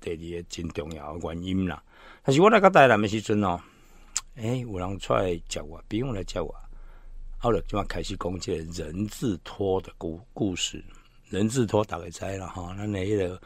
[0.00, 1.82] 第二个真重要的原因啦。
[2.22, 3.60] 但是我来个台南的时阵哦，
[4.36, 6.54] 诶，有人出来叫我，别人来叫我，
[7.38, 10.84] 后来就开始讲这人字拖的故故事。
[11.30, 13.38] 人字拖大概知了哈，那那个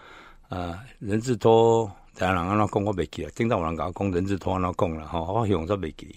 [0.49, 6.15] 啊，人字拖，当然安怎讲我袂记了，听到有人甲我讲人字拖安怎讲了哈，我用煞袂记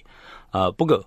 [0.52, 0.70] 啊。
[0.72, 1.04] 不过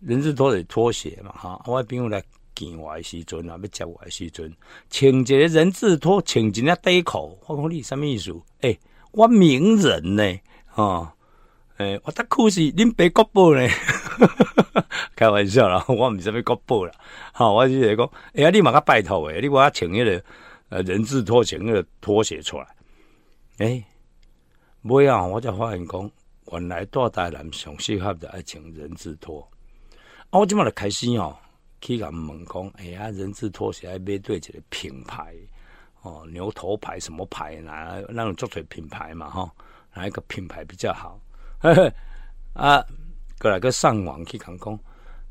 [0.00, 2.22] 人字拖是拖鞋嘛哈，我朋友来
[2.68, 4.54] 见我的时阵啊，要接我的时阵，
[4.90, 8.34] 穿一个人字拖，穿一件短裤，我讲你什么意思？
[8.60, 8.78] 诶，
[9.12, 11.14] 我名人呢，哈，
[11.78, 13.66] 诶，我的裤是恁白国宝呢。
[15.16, 16.92] 开玩笑啦，我唔是要国宝啦，
[17.32, 20.24] 好，我就是讲，哎呀，你嘛个拜托诶，你我穿迄个
[20.68, 22.66] 呃人字拖，穿迄个拖鞋出来，
[23.58, 23.84] 诶，
[24.82, 26.10] 尾啊，我才发现讲，
[26.52, 29.46] 原来大台南上适合的爱穿人字拖，
[30.30, 31.36] 啊，我即马就开始哦，
[31.80, 35.34] 去甲问讲，哎呀，人字拖鞋爱买对一个品牌，
[36.02, 39.50] 哦，牛头牌什么牌哪那种做腿品牌嘛，哈，
[39.94, 41.20] 哪一个品牌比较好？
[42.54, 42.84] 啊。
[43.42, 44.78] 过来个上网去看讲，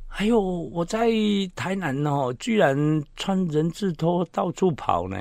[0.07, 1.07] 还有我在
[1.55, 2.75] 台南哦，居然
[3.15, 5.15] 穿人字拖到处跑呢。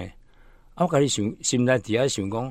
[0.77, 2.51] 我开始想，心在底下想讲，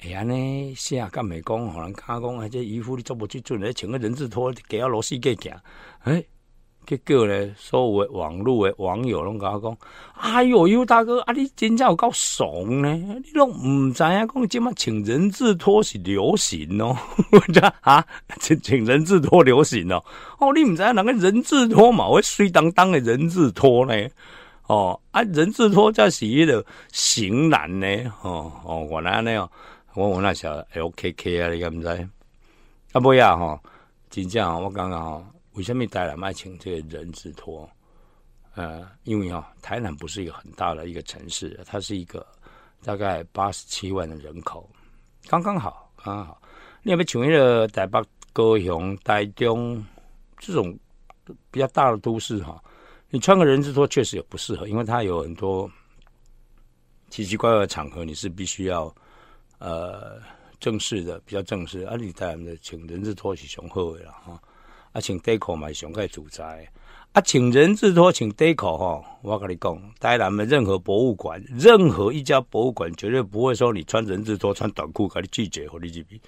[0.00, 5.54] 哎呀呢，是啊，干美讲，可能讲讲，啊，这衣服你做不去做，你穿个人字拖，给阿罗西给行，
[6.00, 6.24] 哎。
[6.86, 9.76] 结果呢，所有的网络的网友拢甲我讲
[10.14, 12.94] ：“哎哟，尤大哥，啊，你真正有够怂呢！
[12.94, 16.96] 你拢唔知影讲，即马请人字拖是流行哦，
[17.32, 17.40] 我
[17.80, 18.06] 啊，
[18.38, 20.04] 请请人字拖流行哦。
[20.38, 22.08] 哦，你唔知影人个人字拖嘛？
[22.08, 24.08] 会水当当的人字拖呢？
[24.68, 27.86] 哦，啊，人字拖才是迄个型男呢？
[28.22, 29.50] 哦哦，原来安尼哦，
[29.94, 31.88] 我我那小 L K K 啊，你敢唔知？
[32.92, 33.58] 啊，不呀，吼，
[34.08, 35.26] 真正我刚刚吼。
[35.56, 37.68] 为什么台南爱请这个人字拖？
[38.54, 42.26] 呃，因为啊，台南不是一个很大的一个城市，它是一个
[42.82, 44.68] 大概八十七万的人口，
[45.28, 46.40] 刚刚好，刚刚好。
[46.82, 48.02] 你有没有请一个台北、
[48.32, 49.84] 高雄、台中
[50.38, 50.78] 这种
[51.50, 52.62] 比较大的都市哈？
[53.10, 55.70] 你穿个人字拖确实也不适合，因为它有很多
[57.10, 58.94] 奇奇怪怪的场合，你是必须要
[59.58, 60.20] 呃
[60.60, 61.80] 正式的，比较正式。
[61.80, 64.40] 啊，你台南的请人字拖是雄厚的了哈。
[64.96, 66.66] 啊，请短裤嘛，上盖主宰。
[67.12, 69.04] 啊，请人字拖，请短裤哈。
[69.20, 76.18] 我跟你讲，台南的任何博物馆，任何一家博物馆，绝对不会说你穿人字拖、穿短裤，给你拒绝和你入去。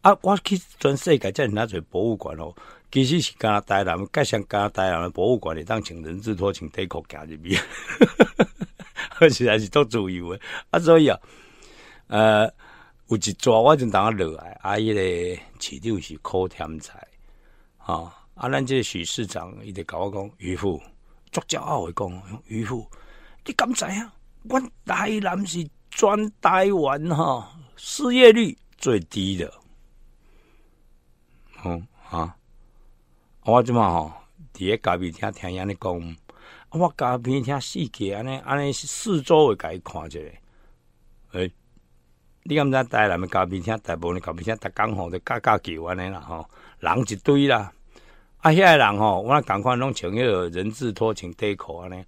[0.00, 2.54] 啊，我去全世界这哪做博物馆哦？
[2.90, 7.60] 其实是加台南，加上加台南的博物馆里，当请人字拖、请短裤行入边，
[9.30, 10.40] 实在是做自由的。
[10.70, 11.20] 啊，所以啊，
[12.06, 12.46] 呃，
[13.08, 15.02] 有一抓我就当落来，啊，伊个
[15.60, 17.06] 市场是靠天才。
[17.86, 18.12] 啊！
[18.34, 20.82] 啊，咱这许市长伊得甲我讲，渔夫
[21.30, 22.86] 足骄傲会讲，渔夫，
[23.44, 24.12] 你敢知啊？
[24.42, 29.50] 阮台南是全台湾哈失业率最低的。
[31.62, 32.36] 哦啊！
[33.44, 34.12] 我即嘛吼，
[34.52, 36.16] 伫咧隔壁听听安尼讲，
[36.70, 40.20] 我隔壁听四界安尼安尼四周会甲伊看者。
[41.32, 41.50] 诶，
[42.42, 46.48] 你敢知台南的隔壁听，大部分隔壁听，逐工吼都加加叫安尼啦吼，
[46.80, 47.72] 人一堆啦。
[48.38, 51.96] 啊，遐个人吼，我那赶快拢穿迄个人字拖，穿短裤安尼。
[51.96, 52.06] 啊，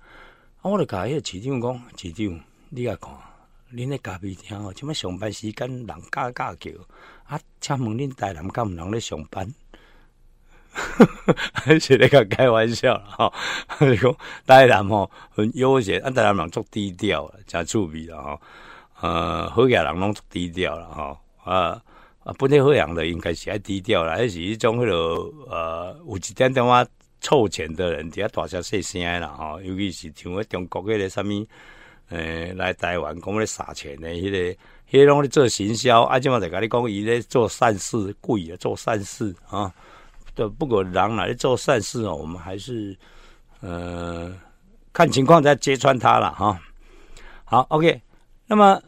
[0.62, 3.10] 我就甲迄个市长讲，市长，你来看，
[3.72, 6.70] 恁咧咖啡厅吼，即摆上班时间人加加叫，
[7.24, 9.52] 啊，请问恁台南敢毋人咧上班？
[11.80, 13.32] 是咧甲开玩笑啦，吼，
[13.80, 14.16] 讲
[14.46, 18.40] 台南吼很悠闲，啊，台南人足低调，真趣味啦，吼，
[19.00, 21.18] 呃，好野人拢足低调啦，吼，
[21.50, 21.82] 啊。
[22.28, 26.86] 啊，本地好养的应该是爱低调啦，还是一种迄落呃，有一点点话
[27.22, 31.46] 凑钱的人，底下大声细声啦吼，尤其是像迄中国迄个啥物，
[32.10, 34.58] 诶，来台湾讲咧撒钱的迄个，
[34.90, 39.72] 迄拢咧做行销，啊，即嘛在甲你讲伊咧做善事，故意做善事啊。
[40.34, 42.94] 都，不管人来做善事哦，我们还是
[43.60, 44.30] 呃
[44.92, 46.60] 看情况再揭穿他了哈。
[47.46, 47.98] 好，OK，
[48.46, 48.78] 那么。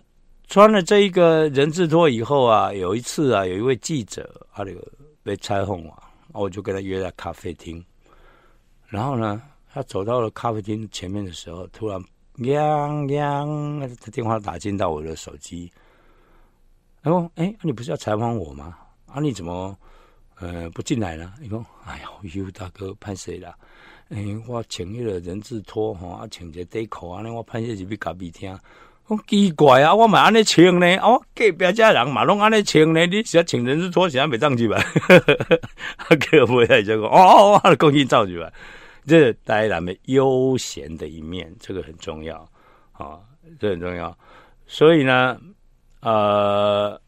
[0.50, 4.84] 穿了这一个人字拖以后啊，有一次啊，有一位记者啊，那个
[5.22, 7.82] 被采访啊，我就跟他约在咖啡厅。
[8.88, 9.40] 然后呢，
[9.72, 12.02] 他走到了咖啡厅前面的时候，突然
[12.34, 13.48] “亮亮”，
[14.02, 15.70] 他电话打进到我的手机。
[17.00, 18.76] 然后，哎，你不是要采访我吗？
[19.06, 19.78] 啊，你怎么
[20.40, 21.32] 呃不进来了？
[21.40, 23.54] 你说：“哎呀，尤大哥，拍谁了？
[24.08, 28.52] 哎，我穿一个人字拖哈，啊，穿个短裤啊，那我拍摄是去咖啡厅。”
[29.26, 29.92] 奇怪啊！
[29.92, 34.76] 我嘛安尼穿呢，哦，隔壁家人嘛拢安尼穿呢，你是要请人字拖鞋没上去吧？
[35.98, 38.52] 啊，个不会就讲哦，哦，恭喜造就吧。
[39.04, 42.48] 这带来们悠闲的一面，这个很重要
[42.92, 43.18] 啊，
[43.58, 44.16] 这很重要。
[44.68, 45.36] 所以呢，
[46.02, 47.00] 呃，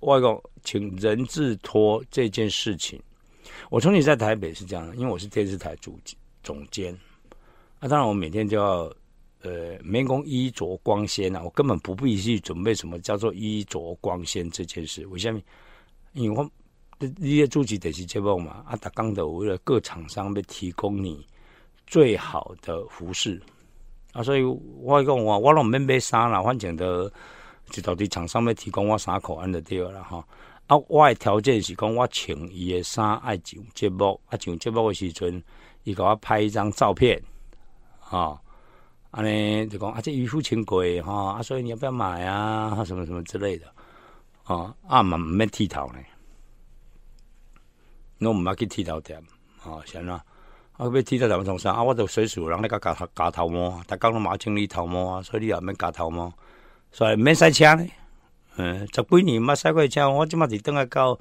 [0.00, 3.00] 外公请人字拖这件事情，
[3.70, 5.96] 我从你在台北是这样，因为我是电视台主
[6.42, 6.92] 总监，
[7.78, 8.92] 啊，当然我每天就要。
[9.42, 15.04] 呃，没讲衣着光鲜啊，我根本不必去准备什么叫做衣着光鲜这件事。
[15.08, 15.40] 为什么？
[16.12, 16.48] 因为我
[17.18, 21.26] 你些主持得是节目嘛，啊，达刚的为了各厂商要提供你
[21.88, 23.42] 最好的服饰
[24.12, 27.12] 啊，所以我讲我我拢免买衫啦，反正的
[27.70, 30.24] 就到底厂商要提供我啥口安的对了哈。
[30.68, 35.42] 啊，我的条件是讲我穿伊的衫爱上节目，啊上节目的时阵，
[35.82, 37.20] 伊给我拍一张照片
[38.08, 38.40] 啊。
[39.12, 42.74] 安尼就讲啊，这渔夫请贵哈，啊，所以你要不要买啊？
[42.82, 43.66] 什么什么之类的，
[44.44, 45.98] 啊，啊嘛唔免剃头呢，
[48.26, 49.22] 我唔要去剃头店，
[49.62, 50.24] 啊，先啦，
[50.78, 51.72] 啊，要剃头店从啥？
[51.72, 56.32] 啊，我就随时有人咧甲夹夹头毛，逐工拢嘛清理头毛啊，所以你也免夹头毛，
[56.90, 57.86] 所以免塞车呢。
[58.56, 61.18] 嗯，十几年冇塞过车，我即马是等下到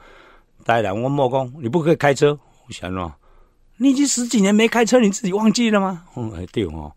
[0.63, 3.13] 台南，我莫讲，你不可以开车，我想咯，
[3.75, 6.05] 你已经十几年没开车，你自己忘记了吗？
[6.15, 6.93] 嗯，对哦。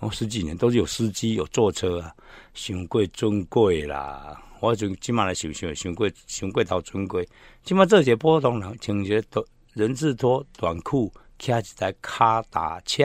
[0.00, 2.14] 我十几年都是有司机有坐车啊，
[2.54, 4.40] 上贵尊贵啦。
[4.60, 7.28] 我就起码来想想，上贵上贵到尊贵。
[7.64, 9.44] 起码这些普通人穿些短
[9.74, 13.04] 人字拖短裤，骑一台卡达车。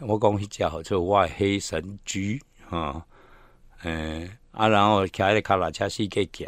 [0.00, 3.04] 我讲迄只好做我黑神驹啊，
[3.82, 6.46] 诶啊，然后骑迄个卡达车四界行，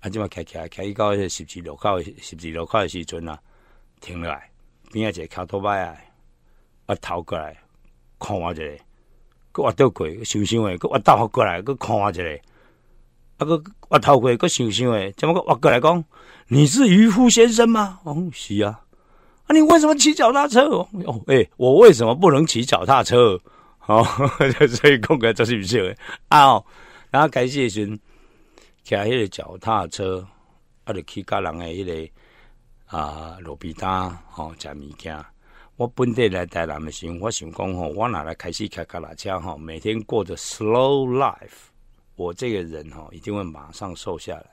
[0.00, 3.38] 啊，即嘛骑骑骑到迄十字路口，十字路口的时阵啊，
[4.00, 4.50] 停落来，
[4.90, 5.96] 边啊一个卡托摆啊，
[6.86, 7.56] 啊头过来。
[8.22, 8.62] 看我一个，
[9.52, 12.40] 佮我倒过，想想诶，佮我倒过来，佮看我一个，
[13.38, 16.04] 啊，佮我头过，佮想想诶，怎么个我过来讲？
[16.48, 18.00] 你是渔夫先生吗？
[18.04, 18.80] 哦，是啊。
[19.46, 20.68] 啊，你为什么骑脚踏车？
[20.68, 20.88] 哦，
[21.26, 23.40] 诶，我为什么不能骑脚踏车？
[23.86, 24.04] 哦，
[24.80, 25.96] 所以讲个就是不是
[26.28, 26.62] 啊？
[27.10, 27.86] 然后开始时，
[28.84, 30.24] 骑迄个脚踏车，
[30.84, 35.18] 啊，就去甲人诶迄个啊路边摊，吼，食物件。
[35.82, 41.72] 我本地来台南的时候，我想讲吼，我哪来开始开卡拉车吼，每天过着 slow life，
[42.14, 44.44] 我这个人吼一定会马上瘦下来。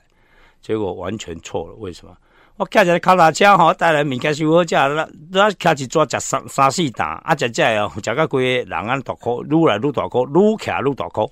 [0.60, 2.16] 结果完全错了，为什么？
[2.56, 11.22] 我开起来卡拉车吼，带来物件收好食，那那开始做食三三四档，啊食食哦，食到规个人安大颗，愈来愈大颗，愈徛愈大颗。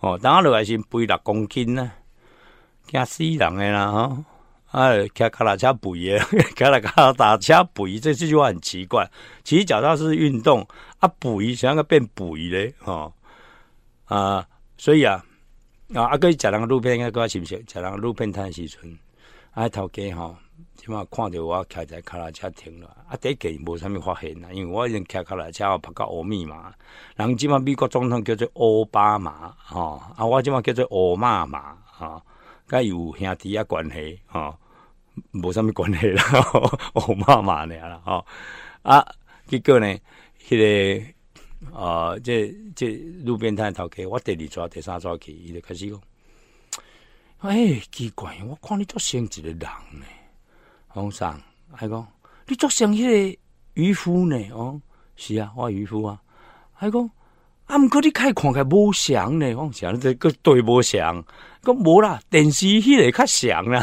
[0.00, 1.92] 哦，等下落来是肥六公斤呢，
[2.88, 4.24] 惊死人诶啦吼。
[4.74, 6.18] 哎，开卡拉车补耶，
[6.56, 9.08] 开了卡拉 打车补鱼，这这句话很奇怪。
[9.44, 10.66] 其实脚踏是运动
[10.98, 13.12] 啊，补鱼想要变补鱼嘞，哈
[14.06, 14.44] 啊，
[14.76, 15.24] 所以啊
[15.94, 17.54] 啊，阿哥食人个路边，应该我是不是？
[17.72, 18.98] 食人个路边摊时阵，
[19.52, 20.36] 啊头家吼，
[20.74, 26.74] 起码看到我开在卡拉车停了，啊第一件无啥物发现啊，因为我已经开卡拉车拍到欧密码，
[27.14, 32.20] 人即码美国总统叫做奥巴马，吼啊，我即码叫做奥马马，哈，
[32.66, 34.52] 甲有兄弟啊关系，吼。
[35.32, 36.22] 无啥物关系啦，
[36.94, 38.26] 我妈妈呢啦，吼
[38.82, 39.04] 啊，
[39.46, 39.86] 结果呢，
[40.46, 42.94] 迄个啊，这这
[43.24, 46.00] 路边摊头家，我第二抓、第三抓去，伊就开始讲，
[47.38, 50.06] 哎，奇怪，我看你做像一个人呢，
[50.88, 51.40] 皇上，
[51.72, 52.06] 还讲
[52.46, 53.38] 你作像迄个
[53.74, 54.36] 渔夫呢？
[54.52, 54.80] 哦，
[55.16, 56.20] 是啊，我渔夫啊。
[56.76, 57.10] 还讲
[57.66, 61.24] 啊，毋过你开看起无像呢，我想这个对无像。
[61.62, 63.82] 讲无啦，电视迄个较像啦。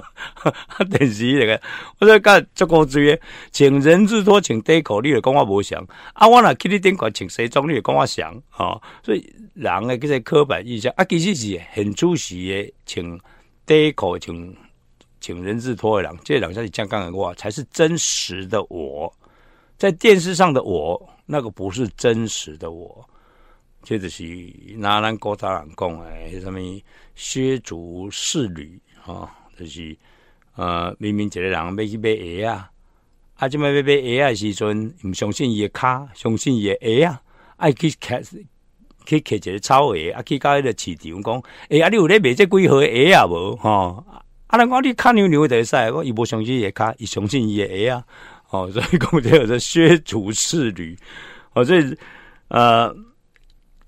[0.90, 1.58] 电视迄个，
[1.98, 3.20] 我说甲足够追诶，
[3.50, 5.82] 请人字拖，请短裤，你就讲我无像。
[6.12, 8.30] 啊，我若去你顶管请西装，你就讲我像。
[8.58, 13.18] 哦，所以人诶，即个刻板印象啊，其实是很出席诶，请
[13.64, 14.54] 短裤，请
[15.22, 19.10] 请人字拖诶人，这两下是讲刚的话，才是真实的我。
[19.78, 23.08] 在电视上的我，那个不是真实的我。
[23.82, 24.24] 这就是
[24.76, 26.60] 拿咱古早人讲诶，什么
[27.14, 29.30] 削足适履啊？
[29.56, 29.96] 就是
[30.56, 32.70] 呃，明明一个人要去买鞋啊，
[33.36, 37.22] 啊，即摆要买鞋啊时阵，毋相信伊诶骹，相信伊诶鞋啊，
[37.56, 38.20] 爱去开
[39.06, 43.56] 去摕一个草鞋啊，去到迄个市场讲，诶啊，你有咧卖这几号鞋啊无？
[43.56, 44.04] 吼，
[44.48, 48.04] 啊，人讲你骹牛牛会使，我伊无相信伊诶骹，伊相信伊诶鞋啊。
[48.50, 50.96] 哦，所以讲这有这削足适履，
[51.54, 51.96] 哦，所以
[52.48, 52.94] 呃。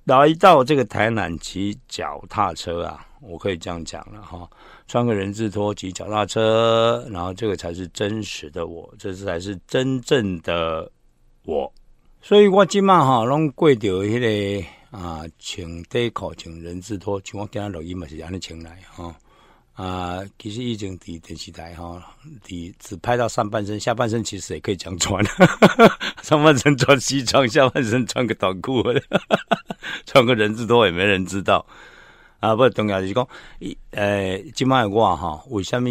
[0.05, 4.51] 来到这个台南骑脚踏车啊，我可以这样讲了哈，
[4.89, 10.91] 穿个人字拖骑脚踏车，然后这个才是真实的我，这才是真正的
[11.45, 11.73] 我。
[12.21, 19.15] 所以我今晚哈拢过着迄个啊，穿短裤穿人字拖，像我今日录音嘛是安尼穿来哈。
[19.75, 22.15] 啊，其实已经伫电视台哈，
[22.47, 25.25] 伫只拍到上半身，下半身其实也可以这样穿，
[26.23, 28.83] 上半身穿西装，下半身穿个短裤，
[30.05, 31.65] 穿个人字拖也没人知道。
[32.41, 33.27] 啊，不重要是讲，
[33.61, 35.89] 一呃，今麦我哈，为什么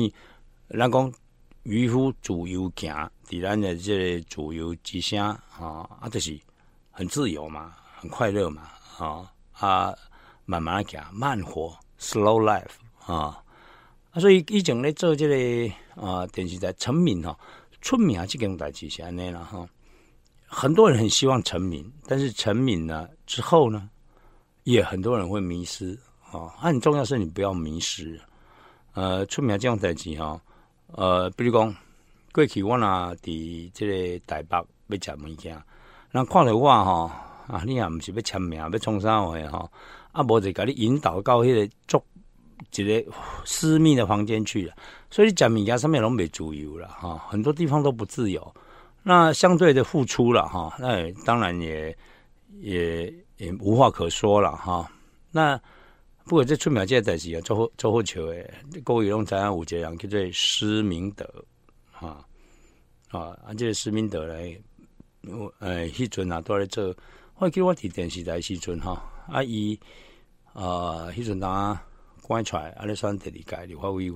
[0.77, 1.11] 咱讲
[1.63, 5.19] 渔夫自由行，伫咱的这个自由之声
[5.59, 6.39] 啊，啊，就是
[6.91, 8.63] 很自由嘛，很快乐嘛，
[8.99, 9.95] 啊啊，
[10.45, 13.41] 慢慢行，慢活，slow life 啊。
[14.11, 17.37] 啊，所以以前咧做这个啊电视台成名哈，
[17.79, 19.65] 出名这件代志是安尼了哈。
[20.45, 23.89] 很多人很希望成名，但是成名了之后呢，
[24.63, 25.97] 也很多人会迷失
[26.29, 26.49] 啊。
[26.57, 28.19] 很重要是你不要迷失。
[28.93, 30.41] 呃，出名这样代志哈，
[30.87, 31.73] 呃，比如讲
[32.33, 34.57] 过去我呐伫这个台北
[34.87, 35.57] 要食物件，
[36.11, 39.71] 人看到我哈啊，你也毋是要签名要创啥话哈，
[40.11, 42.03] 啊，无就甲你引导到迄个足。
[42.73, 43.11] 一个
[43.43, 44.73] 私密的房间去了，
[45.09, 48.55] 所以讲米家上面拢没自由了哈，很多地方都不自由。
[49.03, 51.97] 那相对的付出了哈，那当然也
[52.59, 54.89] 也也无话可说了哈。
[55.31, 55.59] 那
[56.23, 58.53] 不过这出苗这代志啊，做好做好球诶，
[58.83, 61.27] 各位用知影有一个人叫做施明德
[61.91, 62.23] 哈
[63.09, 64.55] 啊，啊这个施明德来，
[65.23, 66.95] 我诶，迄阵啊都在做，
[67.37, 69.77] 我记我伫电视台时阵哈，啊伊
[70.53, 71.77] 啊迄阵当。
[72.31, 74.15] 关出来，安尼算第二届立法委员，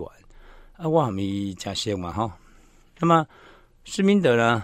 [0.78, 2.32] 啊，我还没真熟嘛吼。
[2.98, 3.28] 那么
[3.84, 4.64] 施明德呢？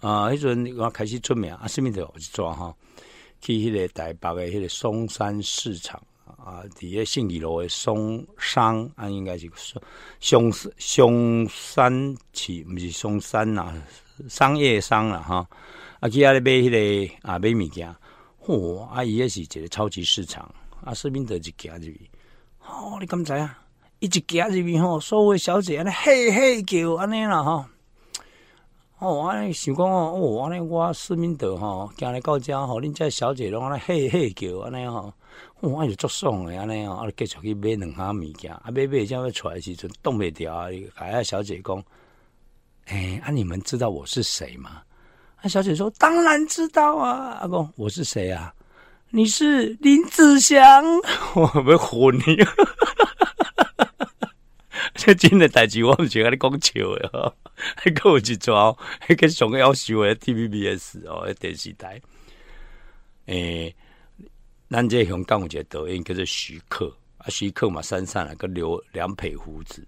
[0.00, 2.74] 啊，迄阵我开始出名，啊，施明德我去抓哈，
[3.42, 13.74] 去迄个台北的迄个松山市场啊，伫个信义路的松商啊，应该是松松松山市，毋是松山呐，
[14.30, 15.46] 商业商啦哈。
[16.00, 17.94] 啊，去遐咧买迄个啊买物件，
[18.42, 20.50] 嚯，啊伊也是一个超级市场，
[20.82, 22.10] 啊，施明德就行入去。
[22.68, 23.58] 哦，你敢知啊？
[23.98, 27.64] 一直行入面吼，所有小姐安尼嘿嘿叫安尼啦吼。
[28.98, 35.12] 哦，安尼想讲哦，哦，安尼我施明德吼，行来到遮吼，恁遮小姐拢安尼嘿嘿叫安尼吼，
[35.60, 40.66] 我就足爽诶安尼吼，啊，继续去买两项物件，啊，买买这要出来时阵冻袂掉啊！
[40.96, 41.82] 哎呀，小姐讲，
[42.86, 44.82] 哎，啊，你们知道我是谁吗？
[45.42, 48.54] 啊，小姐说，当然知道啊，阿公，我是谁啊？
[49.10, 50.84] 你是林子祥，
[51.34, 52.36] 我要唬你！
[54.94, 57.34] 这真的代志，我唔是跟你讲笑的哦，
[57.76, 61.98] 还跟我去抓，还跟上要求的 TVBS 哦，电视台。
[63.26, 63.74] 诶，
[64.68, 69.86] 咱这香港有一个导演叫做徐克，啊，徐克嘛，山上那个留两撇胡子，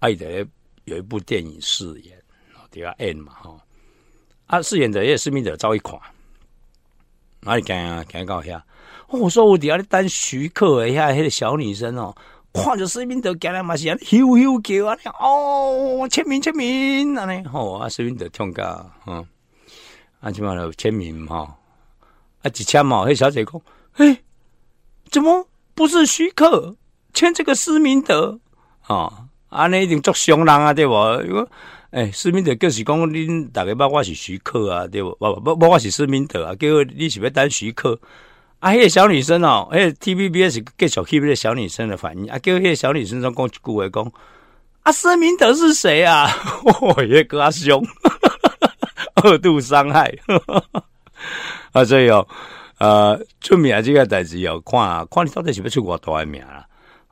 [0.00, 0.44] 爱的
[0.86, 2.20] 有一部电影饰演，
[2.70, 3.56] 第二 N 嘛哈，
[4.46, 6.00] 啊，饰演的也是名的赵一款。
[7.42, 8.04] 哪里干啊？
[8.08, 8.60] 干到遐？
[9.08, 12.14] 我说我底下咧等徐克诶，遐迄个小女生哦，
[12.52, 14.96] 看着视频都干来嘛是啊，咻咻叫啊！
[15.20, 19.26] 哦，签名签名安尼吼啊，视频都痛噶，嗯，
[20.20, 21.56] 啊，起码有签名哈，
[22.42, 23.60] 啊，一签嘛，迄小姐讲，
[23.94, 24.16] 哎，
[25.10, 26.76] 怎么不是徐克
[27.12, 28.38] 签这个施明德
[28.82, 29.26] 啊？
[29.48, 30.94] 安尼一定作伤人啊，对不？
[31.90, 35.10] 诶，施明德就是讲恁大家捌我是徐克啊，对不？
[35.16, 37.98] 不不不，我是施明德啊，叫你是要等徐克
[38.60, 38.70] 啊？
[38.70, 44.12] 迄个小女生哦，迄个 TVBS 继续去迄个小女生的反应啊，叫迄个小女生讲一句话讲，啊，
[44.84, 46.28] 啊，施明德是谁啊？
[46.80, 47.84] 我也跟他凶，
[49.22, 50.14] 二度伤害
[51.72, 51.84] 啊！
[51.84, 52.24] 所以哦，
[52.78, 56.64] 呃，出名这个代志要看看你到底是不是出国多少名啊？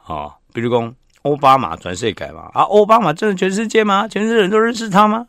[0.07, 0.95] 哦，比如讲
[1.29, 4.09] 奥巴马转世改嘛，啊，奥巴马真的全世界吗？
[4.09, 5.27] 全世界人都认识他吗？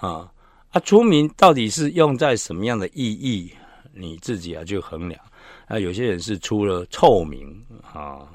[0.00, 0.32] 啊，
[0.70, 3.52] 啊，出名到底是用在什么样的意义？
[3.92, 5.20] 你自己要去衡量。
[5.66, 8.26] 啊，有些人是出了臭名啊。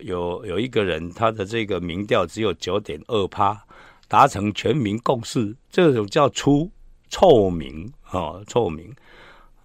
[0.00, 3.58] 有有一个人，他的这个民调只有九点二趴，
[4.06, 6.70] 达成全民共识，这种叫出
[7.08, 8.94] 臭名啊，臭名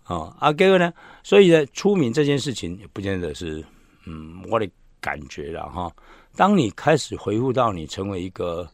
[0.03, 0.33] 啊。
[0.39, 0.93] 啊，各位呢，
[1.23, 3.63] 所以呢，出名这件事情也不见得是，
[4.05, 4.69] 嗯，我的
[5.01, 5.91] 感觉了哈。
[6.35, 8.69] 当你开始回复到你成为一个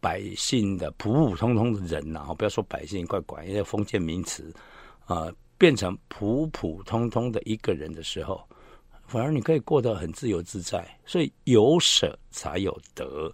[0.00, 4.52] 百姓的普普通通的人呐，不要说百姓，怪怪，因为封建名词
[5.06, 8.40] 啊，变成普普通通的一个人的时候。
[9.06, 13.30] 反而你可以过得很自由自在，所以有舍才有得，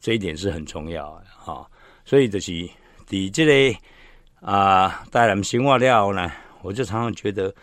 [0.00, 1.68] 这一点是很重要的哈。
[2.04, 2.68] 所以就是
[3.08, 3.76] 你这类
[4.40, 6.32] 啊，带来生活了呢，
[6.62, 7.54] 我就常常觉得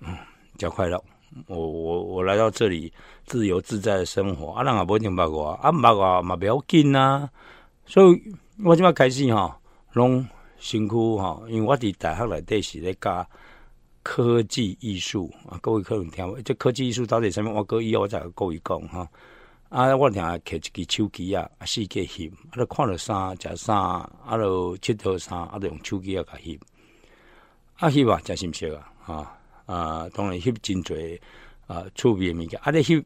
[0.00, 0.16] 嗯，
[0.56, 1.02] 较快乐。
[1.48, 2.92] 我我我来到这里
[3.26, 7.28] 自由自在的生活，啊，人也不一定捌我，啊，毋捌我嘛不要紧啊。
[7.84, 8.22] 所以
[8.64, 9.58] 我今麦开始哈，
[9.92, 10.26] 拢
[10.58, 13.26] 辛苦哈，因为我伫大学内底是咧教。
[14.08, 17.52] 科技艺术啊，各位可能听，这科技艺术到底什么？
[17.52, 19.04] 我各以后我再各位讲哈。
[19.68, 26.56] 啊，我听下摕一支手机啊，啊，四个翕，啊，都看了衫，食衫，啊，都佚佗衫，啊，都用手机啊甲翕。
[27.74, 29.26] 啊，翕啊，真心色啊，吼
[29.66, 31.20] 啊，当然翕真侪
[31.66, 32.60] 啊，趣味诶物件。
[32.62, 33.04] 啊，你翕，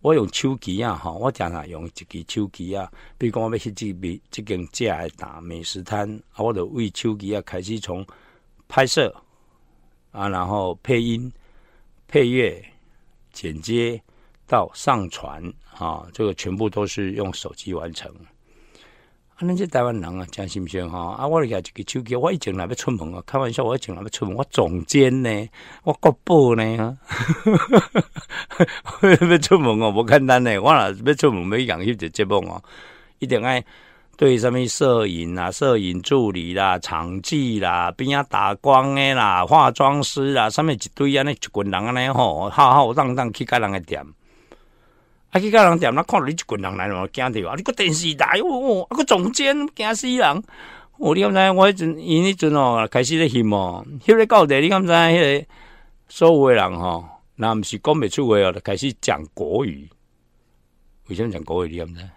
[0.00, 8.06] 我用手机啊，吼，我常常用一支手机啊，比如讲我要去这边这间食诶大美食摊，啊，我就为手机啊开始从
[8.68, 9.14] 拍摄。
[10.12, 11.32] 啊，然后配音、
[12.08, 12.60] 配乐、
[13.32, 14.02] 剪接
[14.44, 15.40] 到上传
[15.72, 18.12] 啊，这个全部都是用手机完成。
[19.40, 21.16] 啊，那些台湾人啊，讲信不信哈？
[21.18, 25.48] 啊，我来这个手机，我以前来要出门啊，开玩笑，我以前来要出门，我总监呢，
[25.82, 26.98] 我国宝呢，
[29.02, 32.62] 要出门哦，无简单呢，我若要出门要养一只节目哦，
[33.18, 33.64] 一定爱。
[34.18, 44.04] 对什么摄影啊、摄影助理啦、场记啦、边啊打光的啦、化妆师啦，上面一堆啊，那一群人安尼吼，浩浩荡荡去甲人的店，
[45.30, 47.54] 啊去到人店，那看到你一群人来了，惊着啊！
[47.56, 50.42] 你个电视台哦，啊个总监惊死人！
[50.98, 51.38] 哦你敢知？
[51.52, 54.92] 我迄阵因迄阵哦，开始咧翕哦，翕咧到底你敢知？
[54.92, 55.46] 迄个
[56.08, 59.88] 所有诶人吼，若毋是讲袂出话哦，开始讲国语。
[61.08, 61.70] 为什么讲国语？
[61.70, 62.08] 你敢知？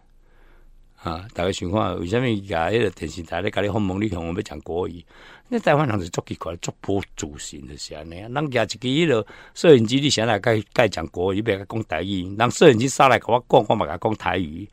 [1.03, 1.27] 啊！
[1.33, 3.51] 大家想看，为什么甲迄个电视台咧？
[3.51, 5.05] 甲你访问你向我要讲国语？
[5.49, 8.29] 那台湾人是足奇怪，足不自信的是安尼啊！
[8.29, 12.33] 人家一个迄个摄影机，你先来该该讲国语，别个讲台语。
[12.37, 14.65] 人摄影机杀来甲我讲，我嘛甲讲台语。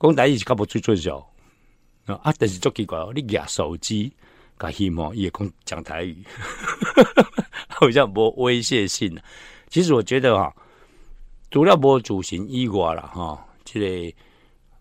[0.00, 1.18] 讲台语是较无最准少
[2.06, 2.32] 啊！
[2.38, 4.10] 但是足奇怪哦，你举手机
[4.58, 6.16] 甲希望伊会讲讲台语，
[7.68, 9.14] 好像无威胁性。
[9.68, 10.50] 其实我觉得哈，
[11.50, 13.78] 除了无自信以外了哈，即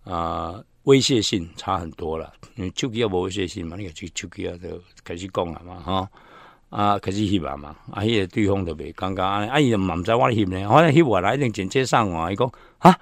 [0.06, 0.64] 个啊。
[0.84, 6.10] 威胁性差很多了，你手机也无威胁性嘛，你个手手机啊就开始讲了嘛，哈
[6.70, 13.00] 啊开始翕啊嘛，啊迄个对方就袂尴尬，啊伊就嘛毋知我翕呢，反正翕我来一定剪接上啊，伊讲啊，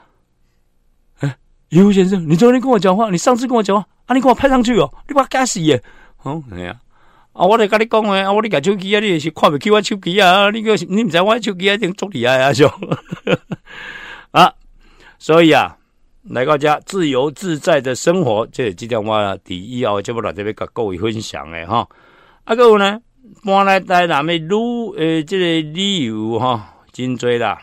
[1.21, 1.35] 哎，
[1.69, 5.81] 尤先生，你昨天跟我讲话，你上次跟我讲话，啊你给我拍上去哦，你把我干死耶，
[6.21, 6.79] 哦系啊，
[7.33, 12.67] 啊我来跟你讲诶，啊我你甲手机啊，你是看袂起我手机啊，你个你毋知我手机啊一定足厉害啊，就
[14.31, 14.53] 啊，
[15.17, 15.77] 所以啊。
[16.23, 21.87] 来到家自由自在的生活，这即点我第一哦就要来这边甲各位分享诶哈。
[22.43, 23.01] 啊，各位呢，
[23.43, 24.55] 搬来台南的旅
[24.97, 27.59] 诶，这个旅游哈，真多啦。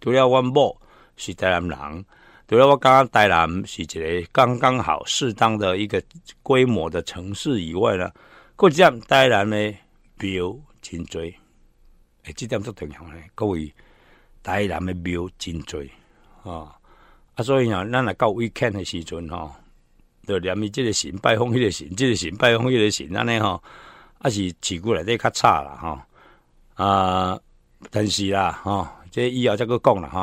[0.00, 0.80] 除了阮某
[1.16, 2.04] 是台南人，
[2.46, 6.00] 除了我刚刚台南是一个刚刚好适当的一个
[6.42, 8.08] 规模的城市以外呢，
[8.54, 9.74] 各样台南的
[10.18, 11.20] 庙真多。
[11.20, 13.72] 诶，这点都重要咧，各位
[14.40, 15.80] 台南的庙真多
[16.44, 16.78] 啊。
[17.34, 19.50] 啊，所以啊，咱来到 weekend 的时阵吼，
[20.26, 23.62] 就连伊即个神拜访迄个神，即个神拜访迄个神，安尼吼，
[24.18, 25.98] 啊是市过内底较差啦吼。
[26.74, 27.40] 啊，
[27.90, 30.20] 但是啦吼，这以后再个讲啦吼，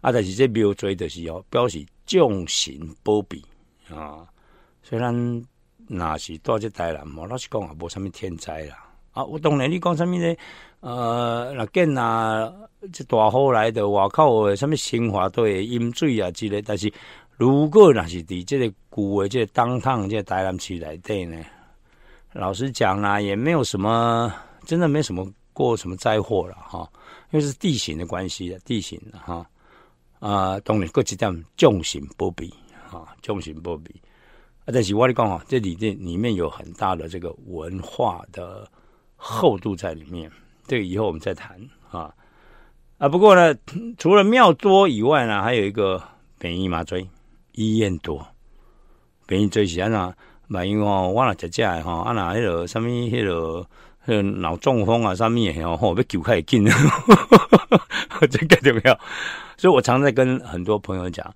[0.00, 3.44] 啊，但是这庙做就是哦，表示众神保庇
[3.88, 4.26] 啊。
[4.82, 5.44] 虽然
[5.86, 8.89] 若是多只台南，无老实讲也无啥物天灾啦。
[9.12, 10.36] 啊，我当然你讲啥物咧？
[10.80, 12.50] 呃，那见啊，
[12.92, 16.90] 这大雨来的外口的什么新华队饮水啊之类，但是
[17.36, 21.36] 如果那是伫这个古的这当趟这台南区来对呢，
[22.32, 24.32] 老实讲啊，也没有什么，
[24.64, 26.88] 真的没什么过什么灾祸了哈，
[27.30, 29.44] 因为是地形的关系地形哈
[30.18, 32.52] 啊，当然各几点重型不比
[32.88, 34.00] 哈，众神不比。
[34.64, 38.70] 啊，但是我跟你讲啊，这里面里面有很大的这个文化的
[39.22, 40.30] 厚度在里面，
[40.66, 41.60] 这个以后我们再谈
[41.90, 42.12] 啊。
[42.96, 43.54] 啊，不过呢，
[43.98, 46.02] 除了庙多以外呢，还有一个
[46.38, 47.06] 便宜麻醉
[47.52, 48.26] 医院多，
[49.26, 50.14] 便宜最是安那，
[50.48, 53.66] 万一哦，我若食食诶吼，啊那迄个什么迄个。
[54.40, 56.64] 脑中风啊，上面哦，吼，被救开紧，
[58.28, 58.98] 这个重要。
[59.56, 61.32] 所以我常在跟很多朋友讲，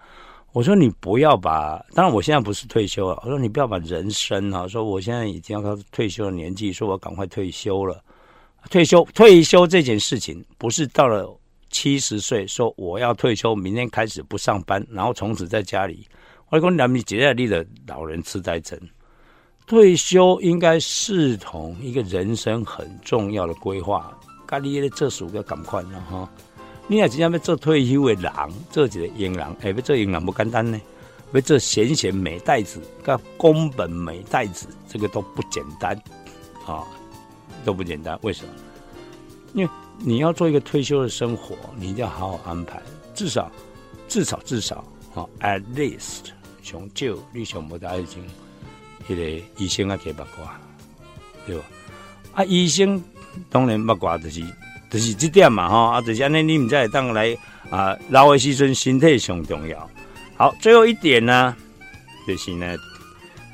[0.55, 8.01] 我说你不要把，当然我现在不是退休了，我说你不要把人生啊，说我现在已经要到退休的年纪，说我赶快退休了。
[8.71, 11.29] 退休退休这件事情，不是到了
[11.71, 16.07] 七十岁说我要退休，明天开始不上班，然后从此在家里。
[16.51, 18.79] 我讲咱们接下来的老人痴呆症。
[19.67, 26.31] 退休应该视同一个人生很重要的规划，咖喱的这属个赶快了哈！
[26.87, 28.33] 你也真正要做退休的人，
[28.71, 30.81] 做一个英人，哎，要做英人不简单呢，
[31.33, 35.97] 要做贤贤美代子，跟宫本美代子，这个都不简单
[36.67, 36.85] 啊，
[37.65, 38.19] 都不简单。
[38.23, 38.53] 为什么？
[39.55, 42.83] 因为你要做一个退休的生活，你一定要好好安排，
[43.15, 43.51] 至少
[44.09, 46.31] 至少至少啊，at least
[46.63, 48.25] 从旧你想不到已经。
[49.07, 50.59] 迄个医生啊，给八卦，
[51.47, 51.65] 对吧？
[52.33, 52.99] 啊，医生
[53.51, 54.41] 当然八卦，就是
[54.95, 57.37] 就是这点嘛，哈啊，就是安尼，你们在当来
[57.69, 59.91] 啊，老的时阵身体上重要。
[60.37, 61.53] 好，最后一点呢，
[62.29, 62.77] 就是呢，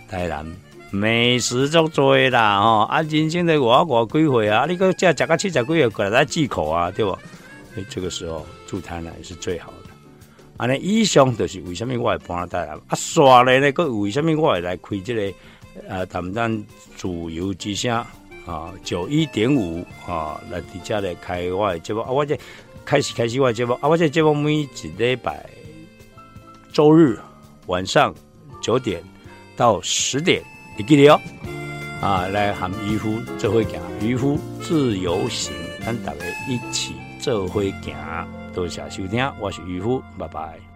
[0.06, 0.44] 台南
[0.90, 7.12] 美食足多啦，吼啊，人生的我我几岁啊，你个食食个七十几岁过来忌口啊，对不？
[7.76, 9.88] 诶，这个时候住台南是最好的。
[10.58, 12.76] 安尼以上就是为什么我会搬台南？
[12.88, 15.32] 啊，刷咧呢，个为什么我会来开这个
[15.88, 16.64] 呃，谈谈
[16.98, 18.04] 自由之声
[18.46, 22.38] 啊，九一点五啊，来伫遮来开我的节目啊，我这
[22.84, 25.44] 开始开始我的节目啊，我这节目每一礼拜
[26.72, 27.18] 周日
[27.66, 28.14] 晚上
[28.60, 29.02] 九点
[29.56, 30.42] 到十点，
[30.76, 31.20] 你记得哦
[32.00, 35.52] 啊，来喊渔夫这会行，渔夫自由行，
[35.84, 37.94] 咱大家一起这会行。
[38.52, 40.69] 多谢收听，我是渔夫，拜拜。